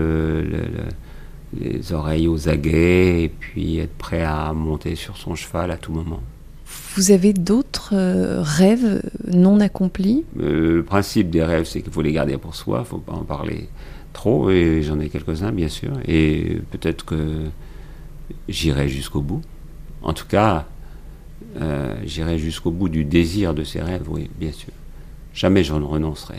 les 1.61 1.93
oreilles 1.93 2.29
aux 2.29 2.49
aguets, 2.49 3.25
et 3.25 3.29
puis 3.29 3.79
être 3.79 3.95
prêt 3.95 4.23
à 4.23 4.53
monter 4.53 4.97
sur 4.97 5.17
son 5.17 5.35
cheval 5.35 5.71
à 5.71 5.77
tout 5.77 5.93
moment. 5.93 6.21
Vous 6.97 7.11
avez 7.11 7.33
d'autres 7.33 7.91
euh, 7.93 8.41
rêves 8.41 9.03
non 9.33 9.61
accomplis? 9.61 10.25
Euh, 10.41 10.77
Le 10.77 10.83
principe 10.83 11.31
des 11.31 11.43
rêves, 11.43 11.65
c'est 11.65 11.83
qu'il 11.83 11.93
faut 11.93 12.03
les 12.03 12.13
garder 12.13 12.37
pour 12.39 12.55
soi, 12.55 12.79
il 12.79 12.81
ne 12.83 12.87
faut 12.87 12.99
pas 12.99 13.13
en 13.13 13.25
parler 13.25 13.69
trop, 14.13 14.51
et 14.51 14.83
j'en 14.83 14.99
ai 15.01 15.09
quelques-uns, 15.09 15.53
bien 15.53 15.69
sûr, 15.69 15.93
et 16.07 16.61
peut-être 16.71 17.05
que 17.05 17.45
j'irai 18.49 18.89
jusqu'au 18.89 19.21
bout. 19.21 19.43
En 20.03 20.13
tout 20.13 20.27
cas, 20.27 20.67
euh, 21.61 21.95
j'irai 22.05 22.39
jusqu'au 22.39 22.71
bout 22.71 22.89
du 22.89 23.05
désir 23.05 23.55
de 23.55 23.65
ces 23.65 23.81
rêves, 23.81 24.09
oui, 24.09 24.31
bien 24.39 24.53
sûr. 24.53 24.73
Jamais 25.35 25.65
j'en 25.65 25.85
renoncerai. 25.87 26.39